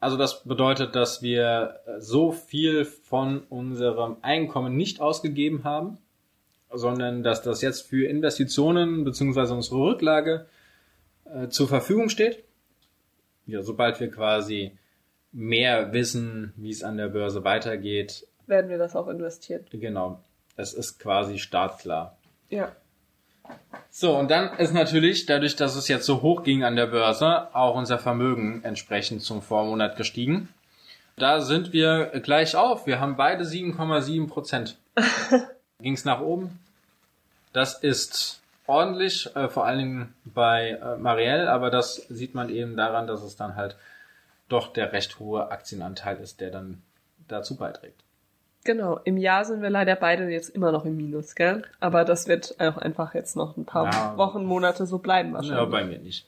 Also 0.00 0.16
das 0.16 0.42
bedeutet, 0.42 0.96
dass 0.96 1.22
wir 1.22 1.78
so 1.98 2.32
viel 2.32 2.84
von 2.84 3.42
unserem 3.48 4.16
Einkommen 4.22 4.76
nicht 4.76 5.00
ausgegeben 5.00 5.62
haben, 5.62 5.98
sondern 6.72 7.22
dass 7.22 7.42
das 7.42 7.62
jetzt 7.62 7.82
für 7.82 8.06
Investitionen 8.06 9.04
beziehungsweise 9.04 9.54
unsere 9.54 9.78
Rücklage 9.78 10.46
äh, 11.24 11.48
zur 11.48 11.68
Verfügung 11.68 12.08
steht. 12.08 12.42
Ja, 13.46 13.62
sobald 13.62 14.00
wir 14.00 14.10
quasi 14.10 14.72
mehr 15.32 15.92
wissen, 15.92 16.52
wie 16.56 16.70
es 16.70 16.82
an 16.82 16.96
der 16.96 17.08
Börse 17.08 17.44
weitergeht, 17.44 18.26
Werden 18.46 18.70
wir 18.70 18.78
das 18.78 18.94
auch 18.94 19.08
investieren. 19.08 19.64
genau, 19.70 20.20
es 20.56 20.72
ist 20.72 20.98
quasi 20.98 21.38
startklar. 21.38 22.16
Ja. 22.48 22.72
So, 23.90 24.16
und 24.16 24.30
dann 24.30 24.56
ist 24.58 24.74
natürlich, 24.74 25.26
dadurch, 25.26 25.56
dass 25.56 25.76
es 25.76 25.88
jetzt 25.88 26.06
so 26.06 26.22
hoch 26.22 26.42
ging 26.42 26.64
an 26.64 26.76
der 26.76 26.86
Börse, 26.86 27.54
auch 27.54 27.76
unser 27.76 27.98
Vermögen 27.98 28.62
entsprechend 28.64 29.22
zum 29.22 29.42
Vormonat 29.42 29.96
gestiegen. 29.96 30.48
Da 31.16 31.40
sind 31.40 31.72
wir 31.72 32.06
gleich 32.22 32.56
auf. 32.56 32.86
Wir 32.86 33.00
haben 33.00 33.16
beide 33.16 33.44
7,7 33.44 34.28
Prozent. 34.28 34.78
ging 35.80 35.94
es 35.94 36.04
nach 36.04 36.20
oben. 36.20 36.58
Das 37.52 37.82
ist 37.82 38.42
ordentlich, 38.66 39.34
äh, 39.34 39.48
vor 39.48 39.64
allen 39.64 39.78
Dingen 39.78 40.14
bei 40.24 40.70
äh, 40.70 40.96
Marielle, 40.96 41.50
aber 41.50 41.70
das 41.70 41.94
sieht 42.08 42.34
man 42.34 42.50
eben 42.50 42.76
daran, 42.76 43.06
dass 43.06 43.22
es 43.22 43.36
dann 43.36 43.56
halt 43.56 43.76
doch 44.48 44.72
der 44.72 44.92
recht 44.92 45.18
hohe 45.18 45.50
Aktienanteil 45.50 46.18
ist, 46.18 46.40
der 46.40 46.50
dann 46.50 46.82
dazu 47.28 47.56
beiträgt. 47.56 48.02
Genau, 48.66 48.98
im 49.04 49.16
Jahr 49.16 49.44
sind 49.44 49.62
wir 49.62 49.70
leider 49.70 49.94
beide 49.94 50.28
jetzt 50.28 50.48
immer 50.50 50.72
noch 50.72 50.84
im 50.84 50.96
Minus, 50.96 51.36
gell? 51.36 51.62
Aber 51.78 52.04
das 52.04 52.26
wird 52.26 52.56
auch 52.58 52.76
einfach 52.76 53.14
jetzt 53.14 53.36
noch 53.36 53.56
ein 53.56 53.64
paar 53.64 53.84
Ja. 53.86 54.18
Wochen, 54.18 54.44
Monate 54.44 54.86
so 54.86 54.98
bleiben 54.98 55.30
Ja, 55.30 55.34
wahrscheinlich. 55.36 55.70
bei 55.70 55.84
mir 55.84 55.98
nicht. 56.00 56.26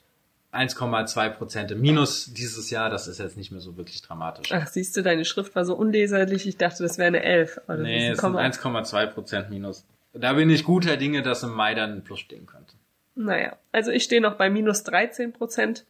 1,2 0.53 1.31
Prozent 1.31 1.71
im 1.73 1.81
Minus 1.81 2.33
dieses 2.33 2.71
Jahr, 2.71 2.91
das 2.91 3.09
ist 3.09 3.19
jetzt 3.19 3.37
nicht 3.37 3.51
mehr 3.51 3.61
so 3.61 3.77
wirklich 3.77 4.01
dramatisch. 4.03 4.51
Ach, 4.53 4.67
siehst 4.69 4.97
du, 4.97 5.03
deine 5.03 5.25
Schrift 5.25 5.55
war 5.57 5.65
so 5.65 5.75
unleserlich, 5.75 6.47
ich 6.47 6.57
dachte, 6.57 6.83
das 6.85 6.97
wäre 6.97 7.09
eine 7.09 7.23
11. 7.23 7.61
Aber 7.67 7.77
nee, 7.79 8.09
es 8.11 8.19
sind 8.19 8.33
Komma. 8.33 8.41
1,2 8.41 9.07
Prozent 9.09 9.51
Minus. 9.51 9.85
Da 10.15 10.33
bin 10.35 10.49
ich 10.49 10.65
guter 10.65 10.97
Dinge, 10.97 11.23
dass 11.23 11.43
im 11.43 11.51
Mai 11.53 11.75
dann 11.75 11.93
ein 11.97 12.05
Plus 12.05 12.21
stehen 12.21 12.47
könnte. 12.47 12.75
Naja, 13.17 13.57
also 13.73 13.91
ich 13.91 14.05
stehe 14.05 14.23
noch 14.23 14.37
bei 14.37 14.49
minus 14.49 14.85
13 14.85 15.33
Prozent 15.33 15.85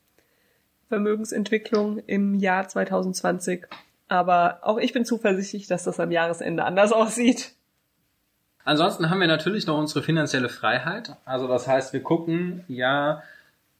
Vermögensentwicklung 0.88 1.98
im 2.06 2.34
Jahr 2.34 2.66
2020. 2.66 3.66
Aber 4.08 4.60
auch 4.62 4.78
ich 4.78 4.92
bin 4.92 5.04
zuversichtlich, 5.04 5.66
dass 5.66 5.84
das 5.84 6.00
am 6.00 6.10
Jahresende 6.10 6.64
anders 6.64 6.92
aussieht. 6.92 7.54
Ansonsten 8.64 9.08
haben 9.08 9.20
wir 9.20 9.28
natürlich 9.28 9.66
noch 9.66 9.78
unsere 9.78 10.02
finanzielle 10.02 10.48
Freiheit. 10.48 11.16
Also 11.24 11.48
das 11.48 11.66
heißt, 11.66 11.92
wir 11.92 12.02
gucken 12.02 12.64
ja 12.68 13.22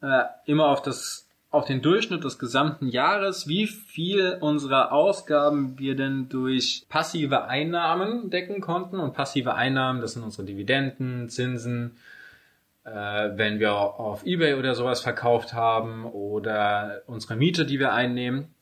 äh, 0.01 0.25
immer 0.47 0.69
auf 0.69 0.83
das 0.83 1.29
auf 1.51 1.65
den 1.65 1.81
Durchschnitt 1.81 2.25
des 2.25 2.39
gesamten 2.39 2.89
Jahres, 2.89 3.49
wie 3.49 3.67
viel 3.67 4.37
unserer 4.41 4.93
Ausgaben 4.93 5.79
wir 5.79 5.97
denn 5.97 6.29
durch 6.29 6.85
passive 6.91 7.45
Einnahmen 7.45 8.29
decken 8.29 8.61
konnten. 8.61 9.01
Und 9.01 9.15
passive 9.15 9.55
Einnahmen, 9.55 10.01
das 10.01 10.13
sind 10.13 10.23
unsere 10.23 10.45
Dividenden, 10.45 11.31
Zinsen, 11.31 11.97
äh, 12.85 12.91
wenn 12.91 13.61
wir 13.61 13.73
auf 13.73 14.27
Ebay 14.27 14.55
oder 14.55 14.75
sowas 14.75 15.01
verkauft 15.01 15.55
haben 15.55 16.05
oder 16.05 17.03
unsere 17.07 17.37
Miete, 17.37 17.65
die 17.65 17.79
wir 17.79 17.95
einnehmen. 17.95 18.55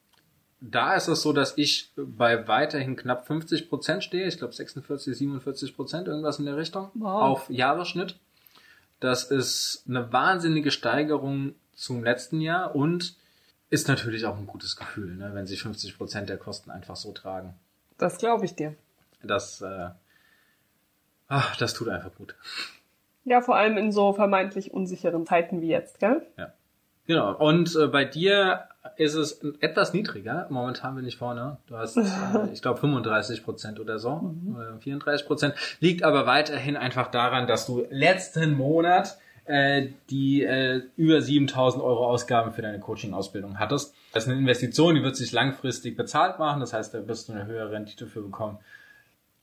Da 0.61 0.95
ist 0.95 1.09
es 1.09 1.23
so, 1.23 1.33
dass 1.33 1.59
ich 1.59 1.93
bei 1.97 2.49
weiterhin 2.49 2.97
knapp 2.97 3.27
50 3.27 3.69
Prozent 3.69 4.03
stehe. 4.03 4.27
Ich 4.27 4.39
glaube 4.39 4.55
46, 4.55 5.17
47 5.17 5.77
Prozent, 5.77 6.09
irgendwas 6.09 6.39
in 6.39 6.47
der 6.47 6.57
Richtung. 6.57 6.91
Wow. 6.95 7.23
Auf 7.23 7.51
Jahresschnitt. 7.51 8.19
Das 9.01 9.25
ist 9.25 9.85
eine 9.87 10.13
wahnsinnige 10.13 10.71
Steigerung 10.71 11.55
zum 11.75 12.03
letzten 12.03 12.41
Jahr 12.41 12.75
und 12.75 13.17
ist 13.69 13.89
natürlich 13.89 14.25
auch 14.25 14.39
ein 14.39 14.47
gutes 14.47 14.77
Gefühl, 14.77 15.17
ne, 15.17 15.31
wenn 15.35 15.47
sich 15.47 15.63
50 15.63 15.99
Prozent 15.99 16.29
der 16.31 16.39
Kosten 16.39 16.71
einfach 16.71 16.97
so 16.97 17.13
tragen. 17.13 17.55
Das 17.99 18.17
glaube 18.19 18.47
ich 18.47 18.55
dir. 18.55 18.75
Das, 19.23 19.61
äh, 19.61 19.91
ach, 21.29 21.57
das 21.57 21.75
tut 21.75 21.89
einfach 21.89 22.15
gut. 22.15 22.35
Ja, 23.25 23.43
vor 23.43 23.57
allem 23.57 23.77
in 23.77 23.93
so 23.93 24.13
vermeintlich 24.13 24.73
unsicheren 24.73 25.27
Zeiten 25.27 25.61
wie 25.61 25.69
jetzt, 25.69 25.99
gell? 25.99 26.27
Genau. 27.07 27.37
Und 27.37 27.75
äh, 27.77 27.89
bei 27.89 28.05
dir 28.05 28.69
ist 28.97 29.15
es 29.15 29.41
etwas 29.61 29.93
niedriger. 29.93 30.47
Momentan 30.51 30.95
bin 30.97 31.07
ich 31.07 31.17
vorne. 31.17 31.59
Du 31.67 31.77
hast, 31.77 31.97
äh, 31.97 32.03
ich 32.53 32.63
glaube, 32.63 32.81
35 32.81 33.45
Prozent 33.45 33.81
oder 33.81 33.99
so, 33.99 34.17
Mhm. 34.17 34.57
oder 34.57 34.79
34 34.79 35.27
Prozent. 35.27 35.55
Liegt 35.81 36.03
aber 36.03 36.27
weiterhin 36.27 36.77
einfach 36.77 37.11
daran, 37.11 37.47
dass 37.47 37.67
du 37.67 37.87
letzten 37.91 38.55
Monat 38.55 39.19
äh, 39.49 39.91
die 40.11 40.43
äh, 40.43 40.83
über 40.97 41.21
7000 41.21 41.81
Euro 41.83 42.07
Ausgaben 42.09 42.53
für 42.53 42.63
deine 42.63 42.81
Coaching-Ausbildung 42.81 43.61
hattest. 43.61 43.95
Das 44.13 44.25
ist 44.25 44.29
eine 44.31 44.39
Investition, 44.41 44.97
die 44.97 45.03
wird 45.05 45.15
sich 45.15 45.31
langfristig 45.31 45.97
bezahlt 45.97 46.41
machen. 46.41 46.59
Das 46.61 46.73
heißt, 46.73 46.93
da 46.95 47.07
wirst 47.07 47.29
du 47.29 47.33
eine 47.33 47.47
höhere 47.47 47.71
Rendite 47.71 48.07
für 48.09 48.23
bekommen, 48.23 48.59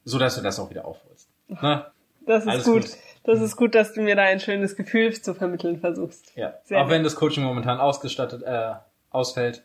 so 0.04 0.20
dass 0.20 0.36
du 0.36 0.42
das 0.42 0.60
auch 0.60 0.70
wieder 0.70 0.84
aufholst. 0.84 1.30
Ne? 1.48 1.86
Das 2.26 2.44
ist 2.44 2.50
Alles 2.50 2.64
gut. 2.66 2.82
gut. 2.84 2.92
Das 3.26 3.40
ist 3.40 3.56
gut, 3.56 3.74
dass 3.76 3.94
du 3.94 4.02
mir 4.02 4.18
da 4.18 4.24
ein 4.24 4.42
schönes 4.42 4.76
Gefühl 4.76 5.14
zu 5.14 5.34
vermitteln 5.34 5.80
versuchst. 5.80 6.36
Ja. 6.36 6.56
Sehr 6.66 6.82
auch 6.84 6.90
wenn 6.90 7.04
das 7.06 7.16
Coaching 7.16 7.44
momentan 7.46 7.80
ausgestattet, 7.80 8.44
äh, 8.44 8.74
ausfällt 9.14 9.64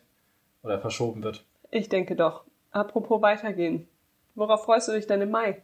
oder 0.63 0.79
verschoben 0.79 1.23
wird. 1.23 1.43
Ich 1.71 1.89
denke 1.89 2.15
doch. 2.15 2.43
Apropos 2.71 3.21
weitergehen. 3.21 3.87
Worauf 4.35 4.63
freust 4.63 4.87
du 4.87 4.93
dich 4.93 5.07
denn 5.07 5.21
im 5.21 5.31
Mai? 5.31 5.61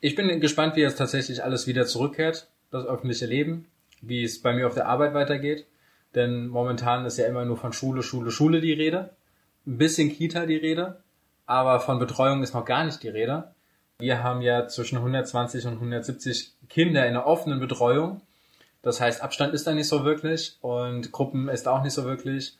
Ich 0.00 0.14
bin 0.14 0.40
gespannt, 0.40 0.76
wie 0.76 0.80
jetzt 0.80 0.98
tatsächlich 0.98 1.42
alles 1.42 1.66
wieder 1.66 1.86
zurückkehrt, 1.86 2.48
das 2.70 2.86
öffentliche 2.86 3.26
Leben, 3.26 3.66
wie 4.00 4.22
es 4.22 4.42
bei 4.42 4.52
mir 4.52 4.66
auf 4.66 4.74
der 4.74 4.86
Arbeit 4.86 5.14
weitergeht. 5.14 5.66
Denn 6.14 6.46
momentan 6.46 7.04
ist 7.04 7.18
ja 7.18 7.26
immer 7.26 7.44
nur 7.44 7.56
von 7.56 7.72
Schule, 7.72 8.02
Schule, 8.02 8.30
Schule 8.30 8.60
die 8.60 8.72
Rede. 8.72 9.10
Ein 9.66 9.78
bisschen 9.78 10.10
Kita 10.10 10.46
die 10.46 10.56
Rede, 10.56 11.02
aber 11.46 11.80
von 11.80 11.98
Betreuung 11.98 12.42
ist 12.42 12.54
noch 12.54 12.64
gar 12.64 12.84
nicht 12.84 13.02
die 13.02 13.08
Rede. 13.08 13.52
Wir 13.98 14.22
haben 14.22 14.40
ja 14.40 14.68
zwischen 14.68 14.98
120 14.98 15.66
und 15.66 15.74
170 15.74 16.52
Kinder 16.68 17.06
in 17.06 17.14
der 17.14 17.26
offenen 17.26 17.58
Betreuung. 17.58 18.22
Das 18.82 19.00
heißt, 19.00 19.22
Abstand 19.22 19.54
ist 19.54 19.66
da 19.66 19.74
nicht 19.74 19.88
so 19.88 20.04
wirklich 20.04 20.56
und 20.60 21.10
Gruppen 21.10 21.48
ist 21.48 21.66
auch 21.66 21.82
nicht 21.82 21.92
so 21.92 22.04
wirklich. 22.04 22.56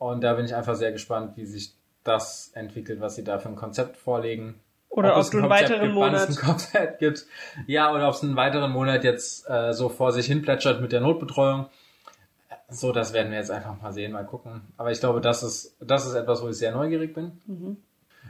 Und 0.00 0.22
da 0.24 0.32
bin 0.32 0.46
ich 0.46 0.54
einfach 0.56 0.74
sehr 0.74 0.92
gespannt, 0.92 1.36
wie 1.36 1.44
sich 1.44 1.74
das 2.04 2.50
entwickelt, 2.54 3.00
was 3.00 3.14
sie 3.16 3.22
da 3.22 3.38
für 3.38 3.50
ein 3.50 3.54
Konzept 3.54 3.98
vorlegen. 3.98 4.58
Oder 4.88 5.14
ob 5.14 5.20
es 5.20 5.30
du 5.30 5.38
einen 5.38 5.50
weiteren 5.50 5.82
gibt, 5.82 5.94
Monat- 5.94 6.28
ein 6.28 6.34
Konzept 6.34 6.98
gibt. 6.98 7.26
Ja, 7.66 7.92
oder 7.92 8.08
ob 8.08 8.14
es 8.14 8.22
einen 8.22 8.34
weiteren 8.34 8.72
Monat 8.72 9.04
jetzt 9.04 9.48
äh, 9.48 9.72
so 9.74 9.90
vor 9.90 10.12
sich 10.12 10.26
hin 10.26 10.40
plätschert 10.42 10.80
mit 10.80 10.90
der 10.90 11.02
Notbetreuung. 11.02 11.66
So, 12.70 12.92
das 12.92 13.12
werden 13.12 13.30
wir 13.30 13.38
jetzt 13.38 13.50
einfach 13.50 13.80
mal 13.80 13.92
sehen, 13.92 14.12
mal 14.12 14.24
gucken. 14.24 14.62
Aber 14.78 14.90
ich 14.90 15.00
glaube, 15.00 15.20
das 15.20 15.42
ist, 15.42 15.76
das 15.80 16.06
ist 16.06 16.14
etwas, 16.14 16.42
wo 16.42 16.48
ich 16.48 16.56
sehr 16.56 16.72
neugierig 16.72 17.12
bin. 17.14 17.40
Mhm. 17.46 17.76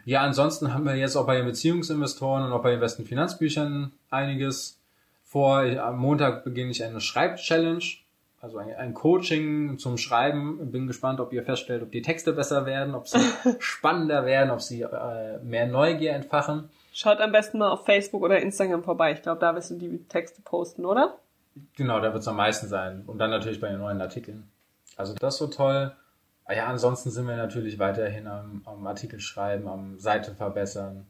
Ja, 0.04 0.22
ansonsten 0.22 0.74
haben 0.74 0.85
wir 0.85 0.96
jetzt 0.96 1.14
auch 1.14 1.26
bei 1.26 1.37
den 1.37 1.46
Beziehungsinvestoren 1.46 2.42
und 2.44 2.52
auch 2.52 2.62
bei 2.62 2.72
den 2.72 2.80
besten 2.80 3.04
Finanzbüchern 3.04 3.92
einiges 4.11 4.78
vor. 5.24 5.61
Am 5.61 5.98
Montag 5.98 6.42
beginne 6.42 6.72
ich 6.72 6.83
eine 6.83 7.00
Schreibchallenge, 7.00 7.85
also 8.40 8.59
ein, 8.59 8.74
ein 8.74 8.94
Coaching 8.94 9.79
zum 9.79 9.98
Schreiben. 9.98 10.70
Bin 10.70 10.87
gespannt, 10.87 11.20
ob 11.20 11.33
ihr 11.33 11.44
feststellt, 11.44 11.83
ob 11.83 11.92
die 11.92 12.03
Texte 12.03 12.33
besser 12.33 12.66
werden, 12.66 12.94
ob 12.94 13.07
sie 13.07 13.18
spannender 13.59 14.24
werden, 14.24 14.50
ob 14.50 14.62
sie 14.62 14.83
äh, 14.83 15.38
mehr 15.42 15.66
Neugier 15.66 16.12
entfachen. 16.12 16.70
Schaut 16.92 17.20
am 17.20 17.33
besten 17.33 17.59
mal 17.59 17.70
auf 17.70 17.85
Facebook 17.85 18.22
oder 18.22 18.40
Instagram 18.40 18.83
vorbei. 18.83 19.12
Ich 19.12 19.22
glaube, 19.22 19.40
da 19.40 19.55
wirst 19.55 19.70
du 19.70 19.76
die 19.76 20.05
Texte 20.09 20.42
posten, 20.42 20.85
oder? 20.85 21.18
Genau, 21.76 22.00
da 22.00 22.12
wird 22.12 22.22
es 22.22 22.29
am 22.29 22.37
meisten 22.37 22.66
sein. 22.66 23.05
Und 23.07 23.18
dann 23.18 23.31
natürlich 23.31 23.61
bei 23.61 23.68
den 23.68 23.79
neuen 23.79 24.00
Artikeln. 24.00 24.50
Also 24.96 25.14
das 25.14 25.35
ist 25.35 25.38
so 25.38 25.46
toll. 25.46 25.92
Ah 26.44 26.55
Ja, 26.55 26.66
ansonsten 26.66 27.11
sind 27.11 27.29
wir 27.29 27.37
natürlich 27.37 27.79
weiterhin 27.79 28.26
am, 28.26 28.62
am 28.64 28.87
Artikel 28.87 29.20
schreiben, 29.20 29.68
am 29.68 29.98
Seite 29.98 30.35
verbessern. 30.35 31.07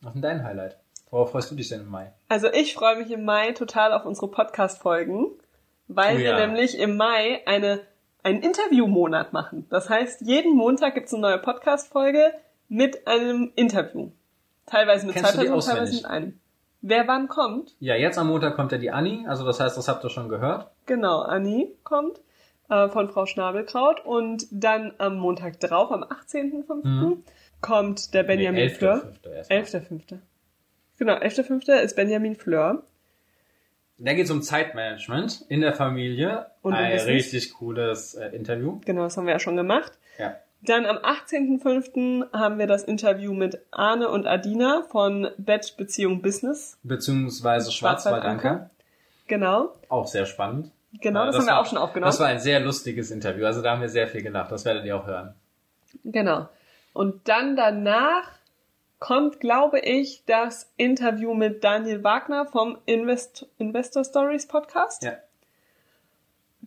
Was 0.00 0.10
ist 0.10 0.14
denn 0.14 0.22
dein 0.22 0.44
Highlight? 0.44 0.78
Worauf 1.10 1.30
freust 1.30 1.50
du 1.50 1.54
dich 1.54 1.68
denn 1.68 1.80
im 1.80 1.88
Mai? 1.88 2.12
Also 2.28 2.48
ich 2.50 2.74
freue 2.74 2.96
mich 2.96 3.10
im 3.10 3.24
Mai 3.24 3.52
total 3.52 3.92
auf 3.92 4.04
unsere 4.04 4.28
Podcast-Folgen, 4.28 5.26
weil 5.88 6.16
Oh 6.16 6.18
wir 6.18 6.30
ja. 6.30 6.46
nämlich 6.46 6.78
im 6.78 6.96
Mai 6.96 7.42
eine, 7.46 7.80
einen 8.22 8.42
Interviewmonat 8.42 9.32
machen. 9.32 9.66
Das 9.70 9.88
heißt, 9.90 10.22
jeden 10.22 10.56
Montag 10.56 10.94
gibt 10.94 11.06
es 11.06 11.12
eine 11.14 11.22
neue 11.22 11.38
Podcast-Folge 11.38 12.32
mit 12.68 13.06
einem 13.06 13.52
Interview. 13.56 14.10
Teilweise 14.66 15.06
mit 15.06 15.14
Kennst 15.16 15.32
zwei 15.34 15.44
Personen, 15.44 15.60
teilweise 15.76 15.96
mit 15.96 16.04
einem. 16.06 16.40
Wer 16.80 17.08
wann 17.08 17.28
kommt? 17.28 17.74
Ja, 17.80 17.94
jetzt 17.96 18.18
am 18.18 18.28
Montag 18.28 18.56
kommt 18.56 18.72
ja 18.72 18.78
die 18.78 18.90
Anni, 18.90 19.24
also 19.26 19.44
das 19.46 19.58
heißt, 19.60 19.76
das 19.76 19.88
habt 19.88 20.04
ihr 20.04 20.10
schon 20.10 20.28
gehört. 20.28 20.70
Genau, 20.86 21.20
Anni 21.20 21.74
kommt 21.82 22.20
äh, 22.68 22.88
von 22.88 23.08
Frau 23.08 23.24
Schnabelkraut 23.26 24.04
und 24.04 24.46
dann 24.50 24.92
am 24.98 25.16
Montag 25.16 25.60
drauf, 25.60 25.90
am 25.90 26.02
18.05. 26.02 26.86
Mhm. 26.86 27.24
kommt 27.62 28.12
der 28.12 28.22
Benjamin 28.24 28.64
Nee, 28.64 28.68
Fleur. 28.70 29.12
11.5. 29.24 29.30
erstmal. 29.30 29.58
11.05. 29.60 30.18
Genau, 30.98 31.14
11.05. 31.14 31.72
ist 31.80 31.96
Benjamin 31.96 32.36
Fleur. 32.36 32.82
Da 33.98 34.12
geht 34.14 34.24
es 34.24 34.30
um 34.30 34.42
Zeitmanagement 34.42 35.44
in 35.48 35.60
der 35.60 35.72
Familie. 35.74 36.46
Und 36.62 36.74
Ein 36.74 36.98
richtig 36.98 37.52
cooles 37.54 38.14
äh, 38.14 38.28
Interview. 38.34 38.80
Genau, 38.84 39.02
das 39.04 39.16
haben 39.16 39.26
wir 39.26 39.32
ja 39.34 39.38
schon 39.38 39.56
gemacht. 39.56 39.92
Ja. 40.18 40.34
Dann 40.62 40.86
am 40.86 40.96
18.05. 40.96 42.32
haben 42.32 42.58
wir 42.58 42.66
das 42.66 42.84
Interview 42.84 43.34
mit 43.34 43.58
Arne 43.70 44.08
und 44.08 44.26
Adina 44.26 44.82
von 44.90 45.28
Bett 45.36 45.74
Beziehung 45.76 46.22
Business. 46.22 46.78
Beziehungsweise 46.82 47.70
Schwarzwaldanker. 47.70 48.70
Genau, 49.26 49.74
Auch 49.88 50.06
sehr 50.06 50.26
spannend. 50.26 50.70
genau, 51.00 51.22
Äh, 51.22 51.26
das, 51.26 51.36
haben 51.36 51.46
wir 51.46 51.52
war- 51.52 51.60
auch 51.60 51.66
schon 51.66 51.78
aufgenommen. 51.78 52.08
Das 52.10 52.20
war 52.20 52.26
ein 52.28 52.40
sehr 52.40 52.60
lustiges 52.60 53.10
Interview. 53.10 53.46
Also 53.46 53.62
da 53.62 53.72
haben 53.72 53.80
wir 53.80 53.88
sehr 53.88 54.08
viel 54.08 54.22
gelacht. 54.22 54.50
Das 54.52 54.64
werdet 54.64 54.84
ihr 54.84 54.96
auch 54.96 55.06
hören. 55.06 55.34
Genau. 56.04 56.48
Und 56.92 57.28
dann 57.28 57.56
danach 57.56 58.30
kommt, 59.04 59.38
glaube 59.38 59.80
ich, 59.80 60.24
das 60.24 60.72
Interview 60.78 61.34
mit 61.34 61.62
Daniel 61.62 62.02
Wagner 62.02 62.46
vom 62.46 62.78
Invest 62.86 63.46
Investor 63.58 64.02
Stories 64.02 64.48
Podcast. 64.48 65.02
Ja. 65.02 65.12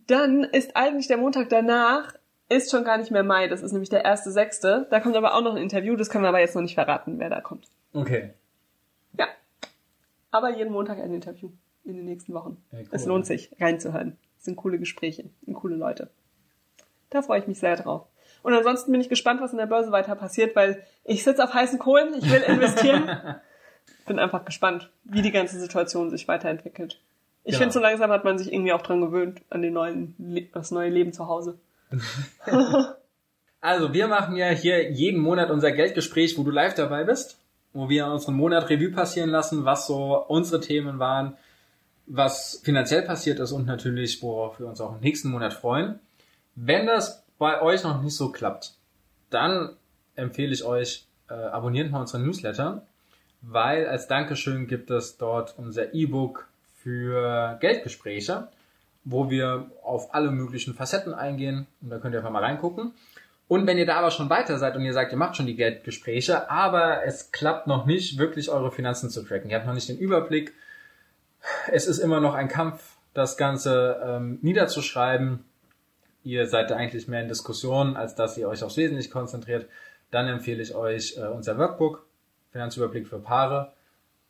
Dann 0.06 0.44
ist 0.44 0.76
eigentlich 0.76 1.08
der 1.08 1.16
Montag 1.16 1.48
danach, 1.48 2.14
ist 2.48 2.70
schon 2.70 2.84
gar 2.84 2.96
nicht 2.96 3.10
mehr 3.10 3.24
Mai, 3.24 3.48
das 3.48 3.60
ist 3.60 3.72
nämlich 3.72 3.90
der 3.90 4.04
erste 4.04 4.30
sechste. 4.30 4.86
Da 4.88 5.00
kommt 5.00 5.16
aber 5.16 5.34
auch 5.34 5.42
noch 5.42 5.56
ein 5.56 5.60
Interview, 5.60 5.96
das 5.96 6.10
können 6.10 6.22
wir 6.22 6.28
aber 6.28 6.38
jetzt 6.38 6.54
noch 6.54 6.62
nicht 6.62 6.76
verraten, 6.76 7.18
wer 7.18 7.28
da 7.28 7.40
kommt. 7.40 7.66
Okay. 7.92 8.30
Ja. 9.18 9.26
Aber 10.30 10.56
jeden 10.56 10.72
Montag 10.72 11.00
ein 11.00 11.12
Interview 11.12 11.50
in 11.84 11.96
den 11.96 12.04
nächsten 12.04 12.34
Wochen. 12.34 12.62
Ja, 12.70 12.78
cool. 12.78 12.88
Es 12.92 13.04
lohnt 13.04 13.26
sich, 13.26 13.50
reinzuhören. 13.58 14.16
Es 14.38 14.44
sind 14.44 14.54
coole 14.54 14.78
Gespräche 14.78 15.28
und 15.44 15.54
coole 15.54 15.74
Leute. 15.74 16.08
Da 17.10 17.20
freue 17.20 17.40
ich 17.40 17.48
mich 17.48 17.58
sehr 17.58 17.74
drauf. 17.74 18.06
Und 18.42 18.54
ansonsten 18.54 18.92
bin 18.92 19.00
ich 19.00 19.08
gespannt, 19.08 19.40
was 19.40 19.52
in 19.52 19.58
der 19.58 19.66
Börse 19.66 19.90
weiter 19.92 20.14
passiert, 20.14 20.54
weil 20.56 20.82
ich 21.04 21.24
sitze 21.24 21.42
auf 21.44 21.54
heißen 21.54 21.78
Kohlen, 21.78 22.14
ich 22.16 22.30
will 22.30 22.42
investieren. 22.42 23.10
bin 24.06 24.18
einfach 24.18 24.44
gespannt, 24.44 24.90
wie 25.04 25.22
die 25.22 25.32
ganze 25.32 25.60
Situation 25.60 26.10
sich 26.10 26.26
weiterentwickelt. 26.28 26.98
Ich 27.44 27.52
Genau. 27.52 27.58
finde, 27.60 27.72
so 27.74 27.80
langsam 27.80 28.10
hat 28.10 28.24
man 28.24 28.38
sich 28.38 28.52
irgendwie 28.52 28.72
auch 28.72 28.82
dran 28.82 29.00
gewöhnt, 29.00 29.42
an 29.50 29.62
den 29.62 29.74
neuen, 29.74 30.48
das 30.52 30.70
neue 30.70 30.90
Leben 30.90 31.12
zu 31.12 31.28
Hause. 31.28 31.58
Also, 33.60 33.92
wir 33.92 34.06
machen 34.06 34.36
ja 34.36 34.50
hier 34.50 34.92
jeden 34.92 35.20
Monat 35.20 35.50
unser 35.50 35.72
Geldgespräch, 35.72 36.38
wo 36.38 36.44
du 36.44 36.52
live 36.52 36.74
dabei 36.74 37.02
bist, 37.02 37.40
wo 37.72 37.88
wir 37.88 38.06
unseren 38.06 38.34
Monat 38.36 38.70
Revue 38.70 38.92
passieren 38.92 39.30
lassen, 39.30 39.64
was 39.64 39.88
so 39.88 40.24
unsere 40.28 40.60
Themen 40.60 41.00
waren, 41.00 41.36
was 42.06 42.60
finanziell 42.62 43.02
passiert 43.02 43.40
ist 43.40 43.50
und 43.50 43.66
natürlich, 43.66 44.22
worauf 44.22 44.60
wir 44.60 44.68
uns 44.68 44.80
auch 44.80 44.94
im 44.94 45.00
nächsten 45.00 45.30
Monat 45.30 45.54
freuen. 45.54 45.98
Wenn 46.54 46.86
das 46.86 47.24
bei 47.38 47.62
euch 47.62 47.82
noch 47.84 48.02
nicht 48.02 48.16
so 48.16 48.30
klappt, 48.30 48.74
dann 49.30 49.70
empfehle 50.16 50.52
ich 50.52 50.64
euch, 50.64 51.06
äh, 51.30 51.34
abonniert 51.34 51.90
mal 51.90 52.00
unseren 52.00 52.24
Newsletter, 52.24 52.82
weil 53.42 53.86
als 53.86 54.08
Dankeschön 54.08 54.66
gibt 54.66 54.90
es 54.90 55.16
dort 55.16 55.54
unser 55.56 55.94
E-Book 55.94 56.48
für 56.82 57.56
Geldgespräche, 57.60 58.48
wo 59.04 59.30
wir 59.30 59.70
auf 59.82 60.14
alle 60.14 60.30
möglichen 60.30 60.74
Facetten 60.74 61.14
eingehen 61.14 61.66
und 61.80 61.90
da 61.90 61.98
könnt 61.98 62.14
ihr 62.14 62.18
einfach 62.18 62.32
mal 62.32 62.42
reingucken. 62.42 62.92
Und 63.46 63.66
wenn 63.66 63.78
ihr 63.78 63.86
da 63.86 63.96
aber 63.96 64.10
schon 64.10 64.28
weiter 64.28 64.58
seid 64.58 64.76
und 64.76 64.84
ihr 64.84 64.92
sagt, 64.92 65.10
ihr 65.10 65.18
macht 65.18 65.36
schon 65.36 65.46
die 65.46 65.56
Geldgespräche, 65.56 66.50
aber 66.50 67.04
es 67.04 67.32
klappt 67.32 67.66
noch 67.66 67.86
nicht, 67.86 68.18
wirklich 68.18 68.50
eure 68.50 68.70
Finanzen 68.70 69.08
zu 69.08 69.22
tracken. 69.22 69.50
Ihr 69.50 69.56
habt 69.56 69.66
noch 69.66 69.74
nicht 69.74 69.88
den 69.88 69.96
Überblick. 69.96 70.52
Es 71.72 71.86
ist 71.86 71.98
immer 71.98 72.20
noch 72.20 72.34
ein 72.34 72.48
Kampf, 72.48 72.96
das 73.14 73.38
Ganze 73.38 74.02
ähm, 74.04 74.38
niederzuschreiben. 74.42 75.44
Ihr 76.28 76.46
seid 76.46 76.70
eigentlich 76.72 77.08
mehr 77.08 77.22
in 77.22 77.28
Diskussionen, 77.28 77.96
als 77.96 78.14
dass 78.14 78.36
ihr 78.36 78.50
euch 78.50 78.62
aufs 78.62 78.76
Wesentliche 78.76 79.08
konzentriert. 79.08 79.66
Dann 80.10 80.28
empfehle 80.28 80.62
ich 80.62 80.74
euch 80.74 81.16
äh, 81.16 81.22
unser 81.22 81.56
Workbook, 81.56 82.06
Finanzüberblick 82.52 83.08
für 83.08 83.18
Paare, 83.18 83.72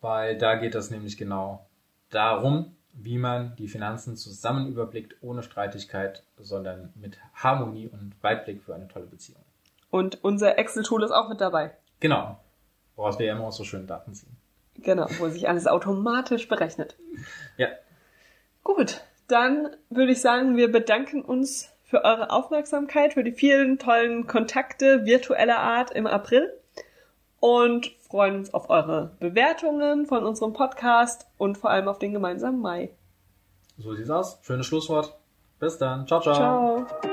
weil 0.00 0.38
da 0.38 0.54
geht 0.54 0.76
es 0.76 0.92
nämlich 0.92 1.16
genau 1.16 1.66
darum, 2.10 2.76
wie 2.92 3.18
man 3.18 3.56
die 3.56 3.66
Finanzen 3.66 4.16
zusammen 4.16 4.68
überblickt, 4.68 5.16
ohne 5.22 5.42
Streitigkeit, 5.42 6.22
sondern 6.38 6.92
mit 6.94 7.18
Harmonie 7.34 7.88
und 7.88 8.14
Weitblick 8.22 8.62
für 8.62 8.76
eine 8.76 8.86
tolle 8.86 9.06
Beziehung. 9.06 9.42
Und 9.90 10.22
unser 10.22 10.56
Excel-Tool 10.56 11.02
ist 11.02 11.10
auch 11.10 11.28
mit 11.28 11.40
dabei. 11.40 11.72
Genau. 11.98 12.38
Woraus 12.94 13.18
wir 13.18 13.26
ja 13.26 13.34
immer 13.34 13.48
auch 13.48 13.52
so 13.52 13.64
schön 13.64 13.88
Daten 13.88 14.14
ziehen. 14.14 14.36
Genau, 14.76 15.08
wo 15.18 15.28
sich 15.30 15.48
alles 15.48 15.66
automatisch 15.66 16.46
berechnet. 16.46 16.94
Ja. 17.56 17.66
Gut, 18.62 19.00
dann 19.26 19.70
würde 19.90 20.12
ich 20.12 20.20
sagen, 20.20 20.56
wir 20.56 20.70
bedanken 20.70 21.22
uns 21.22 21.72
für 21.88 22.04
eure 22.04 22.30
Aufmerksamkeit, 22.30 23.14
für 23.14 23.24
die 23.24 23.32
vielen 23.32 23.78
tollen 23.78 24.26
Kontakte 24.26 25.06
virtueller 25.06 25.58
Art 25.58 25.90
im 25.90 26.06
April 26.06 26.52
und 27.40 27.90
freuen 28.08 28.36
uns 28.36 28.52
auf 28.52 28.68
eure 28.68 29.16
Bewertungen 29.20 30.06
von 30.06 30.24
unserem 30.24 30.52
Podcast 30.52 31.26
und 31.38 31.56
vor 31.56 31.70
allem 31.70 31.88
auf 31.88 31.98
den 31.98 32.12
gemeinsamen 32.12 32.60
Mai. 32.60 32.90
So 33.78 33.94
sieht's 33.94 34.10
aus. 34.10 34.38
Schönes 34.42 34.66
Schlusswort. 34.66 35.16
Bis 35.58 35.78
dann. 35.78 36.06
ciao. 36.06 36.20
ciao. 36.20 36.34
Ciao. 36.34 37.07